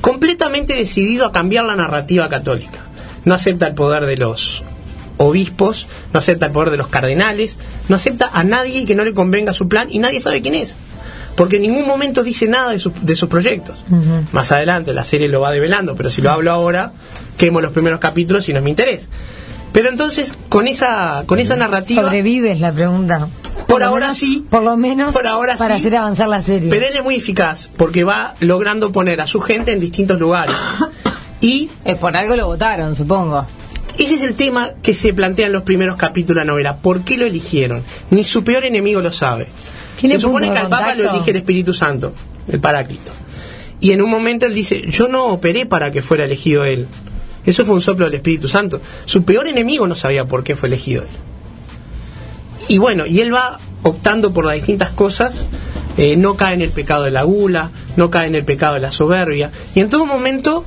completamente 0.00 0.74
decidido 0.74 1.26
a 1.26 1.32
cambiar 1.32 1.64
la 1.64 1.76
narrativa 1.76 2.28
católica. 2.28 2.83
No 3.24 3.34
acepta 3.34 3.66
el 3.66 3.74
poder 3.74 4.06
de 4.06 4.16
los 4.16 4.62
obispos, 5.16 5.86
no 6.12 6.18
acepta 6.18 6.46
el 6.46 6.52
poder 6.52 6.70
de 6.70 6.76
los 6.76 6.88
cardenales, 6.88 7.58
no 7.88 7.96
acepta 7.96 8.30
a 8.32 8.44
nadie 8.44 8.84
que 8.86 8.94
no 8.94 9.04
le 9.04 9.14
convenga 9.14 9.52
su 9.52 9.68
plan 9.68 9.88
y 9.90 9.98
nadie 9.98 10.20
sabe 10.20 10.42
quién 10.42 10.54
es. 10.54 10.74
Porque 11.36 11.56
en 11.56 11.62
ningún 11.62 11.86
momento 11.86 12.22
dice 12.22 12.46
nada 12.46 12.70
de, 12.70 12.78
sus- 12.78 12.92
de 13.02 13.16
sus 13.16 13.28
proyectos. 13.28 13.82
Más 14.32 14.52
adelante 14.52 14.92
la 14.92 15.04
serie 15.04 15.28
lo 15.28 15.40
va 15.40 15.50
develando, 15.52 15.96
pero 15.96 16.10
si 16.10 16.22
lo 16.22 16.30
hablo 16.30 16.52
ahora, 16.52 16.92
quemo 17.36 17.60
los 17.60 17.72
primeros 17.72 17.98
capítulos 18.00 18.48
y 18.48 18.52
no 18.52 18.58
es 18.58 18.64
mi 18.64 18.70
interés. 18.70 19.08
Pero 19.72 19.88
entonces, 19.88 20.32
con 20.48 20.68
esa, 20.68 21.24
con 21.26 21.40
esa 21.40 21.56
narrativa... 21.56 22.02
¿Sobrevives 22.02 22.60
la 22.60 22.70
pregunta? 22.72 23.26
Por 23.66 23.82
ahora 23.82 24.06
menos- 24.06 24.18
sí. 24.18 24.46
Por 24.48 24.62
lo 24.62 24.76
menos 24.76 25.12
Por 25.12 25.26
ahora 25.26 25.56
para 25.56 25.74
sí. 25.74 25.80
hacer 25.80 25.96
avanzar 25.96 26.28
la 26.28 26.40
serie. 26.42 26.70
Pero 26.70 26.86
él 26.86 26.94
es 26.96 27.02
muy 27.02 27.16
eficaz 27.16 27.68
porque 27.76 28.04
va 28.04 28.34
logrando 28.38 28.92
poner 28.92 29.20
a 29.20 29.26
su 29.26 29.40
gente 29.40 29.72
en 29.72 29.80
distintos 29.80 30.20
lugares. 30.20 30.54
Y 31.44 31.68
Eh, 31.84 31.94
por 31.96 32.16
algo 32.16 32.36
lo 32.36 32.46
votaron, 32.46 32.96
supongo. 32.96 33.44
Ese 33.98 34.14
es 34.14 34.22
el 34.22 34.34
tema 34.34 34.70
que 34.82 34.94
se 34.94 35.12
plantea 35.12 35.46
en 35.46 35.52
los 35.52 35.62
primeros 35.62 35.96
capítulos 35.96 36.40
de 36.40 36.46
la 36.46 36.52
novela. 36.52 36.78
¿Por 36.78 37.02
qué 37.02 37.18
lo 37.18 37.26
eligieron? 37.26 37.82
Ni 38.08 38.24
su 38.24 38.42
peor 38.42 38.64
enemigo 38.64 39.02
lo 39.02 39.12
sabe. 39.12 39.48
¿Tiene 40.00 40.14
Se 40.14 40.22
supone 40.22 40.50
que 40.50 40.58
al 40.58 40.68
Papa 40.68 40.94
lo 40.94 41.10
elige 41.10 41.32
el 41.32 41.36
Espíritu 41.36 41.74
Santo, 41.74 42.14
el 42.48 42.60
Paráclito. 42.60 43.12
Y 43.78 43.92
en 43.92 44.00
un 44.00 44.08
momento 44.08 44.46
él 44.46 44.54
dice, 44.54 44.84
yo 44.88 45.06
no 45.08 45.26
operé 45.26 45.66
para 45.66 45.90
que 45.90 46.00
fuera 46.00 46.24
elegido 46.24 46.64
él. 46.64 46.88
Eso 47.44 47.66
fue 47.66 47.74
un 47.74 47.82
soplo 47.82 48.06
del 48.06 48.14
Espíritu 48.14 48.48
Santo. 48.48 48.80
Su 49.04 49.24
peor 49.24 49.46
enemigo 49.46 49.86
no 49.86 49.94
sabía 49.94 50.24
por 50.24 50.44
qué 50.44 50.56
fue 50.56 50.68
elegido 50.68 51.02
él. 51.02 51.08
Y 52.68 52.78
bueno, 52.78 53.04
y 53.04 53.20
él 53.20 53.34
va 53.34 53.58
optando 53.82 54.32
por 54.32 54.46
las 54.46 54.54
distintas 54.54 54.92
cosas, 54.92 55.44
eh, 55.98 56.16
no 56.16 56.36
cae 56.36 56.54
en 56.54 56.62
el 56.62 56.70
pecado 56.70 57.02
de 57.02 57.10
la 57.10 57.22
gula, 57.24 57.70
no 57.98 58.10
cae 58.10 58.28
en 58.28 58.34
el 58.34 58.44
pecado 58.44 58.74
de 58.74 58.80
la 58.80 58.92
soberbia, 58.92 59.50
y 59.74 59.80
en 59.80 59.90
todo 59.90 60.06
momento 60.06 60.64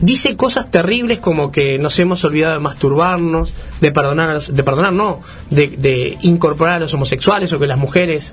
dice 0.00 0.36
cosas 0.36 0.70
terribles 0.70 1.18
como 1.20 1.50
que 1.52 1.78
nos 1.78 1.98
hemos 1.98 2.24
olvidado 2.24 2.54
de 2.54 2.60
masturbarnos, 2.60 3.52
de 3.80 3.92
perdonar, 3.92 4.30
a 4.30 4.34
los- 4.34 4.54
de 4.54 4.62
perdonar 4.62 4.92
no, 4.92 5.20
de, 5.50 5.68
de 5.68 6.18
incorporar 6.22 6.76
a 6.76 6.80
los 6.80 6.94
homosexuales 6.94 7.52
o 7.52 7.58
que 7.58 7.66
las 7.66 7.78
mujeres 7.78 8.32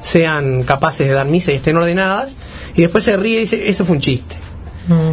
sean 0.00 0.62
capaces 0.64 1.06
de 1.06 1.14
dar 1.14 1.26
misa 1.26 1.52
y 1.52 1.56
estén 1.56 1.76
ordenadas, 1.76 2.34
y 2.74 2.82
después 2.82 3.04
se 3.04 3.16
ríe 3.16 3.36
y 3.38 3.40
dice, 3.42 3.68
eso 3.68 3.84
fue 3.84 3.96
un 3.96 4.02
chiste. 4.02 4.36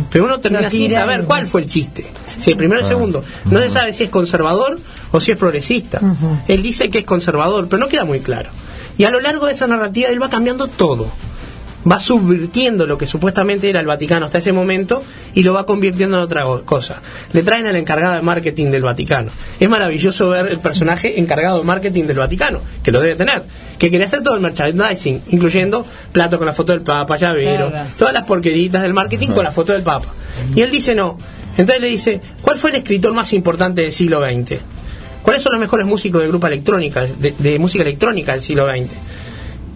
Pero 0.10 0.26
uno 0.26 0.40
termina 0.40 0.62
sin 0.72 0.90
saber 1.02 1.26
cuál 1.26 1.46
fue 1.46 1.62
el 1.62 1.68
chiste. 1.68 2.08
Si 2.26 2.50
el 2.50 2.58
primero 2.58 2.80
y 2.80 2.84
el 2.84 2.88
segundo. 2.88 3.24
No 3.46 3.60
se 3.60 3.70
sabe 3.70 3.94
si 3.94 4.04
es 4.06 4.10
conservador 4.10 4.80
o 5.12 5.20
si 5.22 5.30
es 5.32 5.38
progresista. 5.38 6.00
Él 6.48 6.64
dice 6.64 6.90
que 6.90 6.98
es 7.00 7.06
conservador, 7.06 7.68
pero 7.70 7.80
no 7.80 7.88
queda 7.88 8.04
muy 8.04 8.20
claro. 8.20 8.50
Y 8.98 9.04
a 9.04 9.12
lo 9.12 9.20
largo 9.20 9.46
de 9.46 9.54
esa 9.54 9.68
narrativa 9.68 10.10
él 10.10 10.20
va 10.22 10.30
cambiando 10.32 10.66
todo. 10.68 11.08
Va 11.90 12.00
subvirtiendo 12.00 12.86
lo 12.86 12.98
que 12.98 13.08
supuestamente 13.08 13.70
era 13.70 13.80
el 13.80 13.88
Vaticano 13.88 14.26
hasta 14.26 14.38
ese 14.38 14.52
momento 14.52 15.02
y 15.34 15.44
lo 15.44 15.54
va 15.54 15.66
convirtiendo 15.66 16.18
en 16.18 16.24
otra 16.24 16.44
cosa. 16.66 17.02
Le 17.34 17.42
traen 17.42 17.66
al 17.68 17.76
encargado 17.76 18.16
de 18.16 18.22
marketing 18.22 18.68
del 18.68 18.84
Vaticano. 18.84 19.32
Es 19.60 19.70
maravilloso 19.70 20.30
ver 20.30 20.48
el 20.48 20.60
personaje 20.60 21.20
encargado 21.20 21.60
de 21.60 21.64
marketing 21.64 22.04
del 22.04 22.18
Vaticano, 22.18 22.62
que 22.84 22.92
lo 22.92 23.00
debe 23.00 23.16
tener, 23.16 23.44
que 23.78 23.90
quería 23.90 24.06
hacer 24.06 24.22
todo 24.22 24.36
el 24.36 24.42
merchandising, 24.42 25.24
incluyendo 25.30 25.86
plato 26.12 26.38
con 26.38 26.46
la 26.46 26.54
foto 26.54 26.74
del 26.74 26.82
Papa, 26.82 27.18
llavero, 27.18 27.72
todas 27.98 28.14
las 28.14 28.26
porqueritas 28.26 28.82
del 28.84 28.94
marketing 28.94 29.30
con 29.30 29.44
la 29.44 29.52
foto 29.52 29.74
del 29.74 29.82
Papa. 29.82 30.14
Y 30.56 30.62
él 30.62 30.72
dice 30.72 30.94
no. 30.94 31.18
Entonces 31.58 31.82
le 31.82 31.88
dice, 31.88 32.22
¿cuál 32.42 32.58
fue 32.58 32.70
el 32.70 32.78
escritor 32.78 33.14
más 33.14 33.34
importante 33.34 33.82
del 33.82 33.94
siglo 33.94 34.22
XX? 34.22 34.60
¿Cuáles 35.24 35.44
son 35.44 35.52
los 35.54 35.60
mejores 35.60 35.86
músicos 35.86 36.22
de 36.22 36.28
grupo 36.28 36.48
electrónica, 36.48 37.06
de, 37.06 37.34
de 37.38 37.60
música 37.60 37.84
electrónica 37.84 38.32
del 38.32 38.42
siglo 38.42 38.68
XX? 38.70 38.94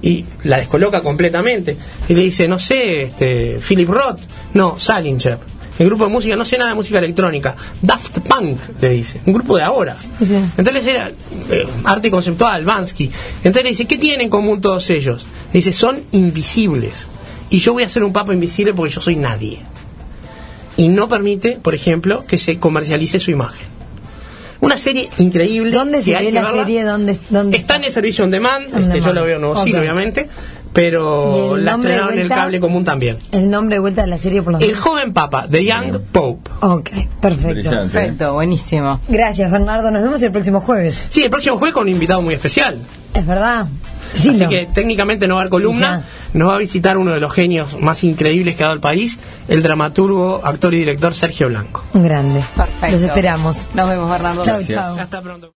Y 0.03 0.25
la 0.43 0.57
descoloca 0.57 1.01
completamente. 1.01 1.75
Y 2.07 2.13
le 2.13 2.21
dice, 2.21 2.47
no 2.47 2.59
sé, 2.59 3.03
este, 3.03 3.57
Philip 3.65 3.89
Roth, 3.89 4.19
no, 4.53 4.77
Salinger. 4.77 5.39
El 5.79 5.87
grupo 5.87 6.03
de 6.03 6.11
música, 6.11 6.35
no 6.35 6.45
sé 6.45 6.57
nada 6.57 6.69
de 6.69 6.75
música 6.75 6.99
electrónica. 6.99 7.55
Daft 7.81 8.19
Punk, 8.19 8.59
le 8.79 8.89
dice. 8.91 9.21
Un 9.25 9.33
grupo 9.33 9.57
de 9.57 9.63
ahora. 9.63 9.95
Entonces 10.57 10.85
era 10.85 11.09
eh, 11.09 11.67
arte 11.83 12.11
conceptual, 12.11 12.63
Bansky. 12.63 13.09
Entonces 13.37 13.63
le 13.63 13.69
dice, 13.69 13.85
¿qué 13.85 13.97
tienen 13.97 14.21
en 14.21 14.29
común 14.29 14.61
todos 14.61 14.89
ellos? 14.91 15.25
Le 15.47 15.59
dice, 15.59 15.71
son 15.71 16.03
invisibles. 16.11 17.07
Y 17.49 17.57
yo 17.57 17.73
voy 17.73 17.83
a 17.83 17.89
ser 17.89 18.03
un 18.03 18.13
papa 18.13 18.33
invisible 18.33 18.73
porque 18.73 18.93
yo 18.93 19.01
soy 19.01 19.15
nadie. 19.15 19.59
Y 20.77 20.89
no 20.89 21.07
permite, 21.07 21.53
por 21.53 21.73
ejemplo, 21.73 22.23
que 22.27 22.37
se 22.37 22.59
comercialice 22.59 23.19
su 23.19 23.31
imagen. 23.31 23.72
Una 24.63 24.77
serie 24.77 25.09
increíble. 25.17 25.71
¿Dónde 25.71 26.01
se 26.01 26.15
ve 26.15 26.31
la 26.31 26.41
verla. 26.41 26.59
serie? 26.63 26.83
¿Dónde, 26.83 27.19
dónde 27.29 27.57
Está 27.57 27.75
en 27.75 27.83
el 27.85 27.91
servicio 27.91 28.23
on 28.23 28.31
demand, 28.31 28.73
On 28.73 28.81
este, 28.81 28.99
yo 28.99 29.05
demand. 29.07 29.15
lo 29.15 29.23
veo 29.25 29.35
en 29.35 29.41
nuevo 29.41 29.63
siglo, 29.63 29.77
Ok. 29.79 29.83
obviamente, 29.83 30.21
¿Y 30.21 30.73
pero 30.73 31.55
el 31.55 31.65
la 31.65 31.73
estrenaron 31.75 32.07
en 32.07 32.13
el 32.13 32.19
vuelta? 32.27 32.35
cable 32.35 32.59
común 32.59 32.83
también. 32.83 33.17
El 33.31 33.49
nombre 33.49 33.75
de 33.75 33.79
vuelta 33.79 34.01
de 34.01 34.07
la 34.07 34.17
serie 34.17 34.41
por 34.41 34.53
los 34.53 34.61
El 34.63 34.75
joven 34.75 35.13
papa, 35.13 35.47
The 35.49 35.63
Young 35.63 35.99
Pope. 36.11 36.49
Ok, 36.61 36.89
perfecto. 37.21 37.47
Brillante. 37.49 37.77
¿eh? 37.85 37.89
Perfecto, 37.91 38.33
buenísimo. 38.33 38.99
Gracias, 39.07 39.51
Bernardo. 39.51 39.91
Nos 39.91 40.01
vemos 40.01 40.23
el 40.23 40.31
próximo 40.31 40.61
jueves. 40.61 41.09
Sí, 41.11 41.23
el 41.23 41.29
próximo 41.29 41.57
jueves 41.57 41.73
con 41.73 41.83
un 41.83 41.89
invitado 41.89 42.21
muy 42.23 42.33
especial. 42.33 42.77
Es 43.13 43.27
verdad. 43.27 43.67
Sí, 44.15 44.29
Así 44.29 44.43
no. 44.43 44.49
que 44.49 44.67
técnicamente 44.73 45.27
no 45.27 45.35
va 45.35 45.41
a 45.41 45.43
haber 45.43 45.49
columna. 45.49 46.03
Nos 46.33 46.49
va 46.49 46.55
a 46.55 46.57
visitar 46.59 46.97
uno 46.97 47.11
de 47.13 47.19
los 47.19 47.31
genios 47.33 47.79
más 47.79 48.03
increíbles 48.03 48.55
que 48.55 48.63
ha 48.63 48.67
dado 48.67 48.75
el 48.75 48.81
país, 48.81 49.17
el 49.47 49.63
dramaturgo, 49.63 50.41
actor 50.43 50.73
y 50.73 50.77
director 50.79 51.13
Sergio 51.15 51.47
Blanco. 51.47 51.83
Un 51.93 52.03
grande. 52.03 52.43
Perfecto. 52.55 52.91
Los 52.91 53.01
esperamos. 53.03 53.69
Nos 53.73 53.89
vemos, 53.89 54.09
Bernardo. 54.09 54.43
Chau, 54.43 54.55
Gracias. 54.57 54.75
chau. 54.77 54.99
Hasta 54.99 55.21
pronto. 55.21 55.49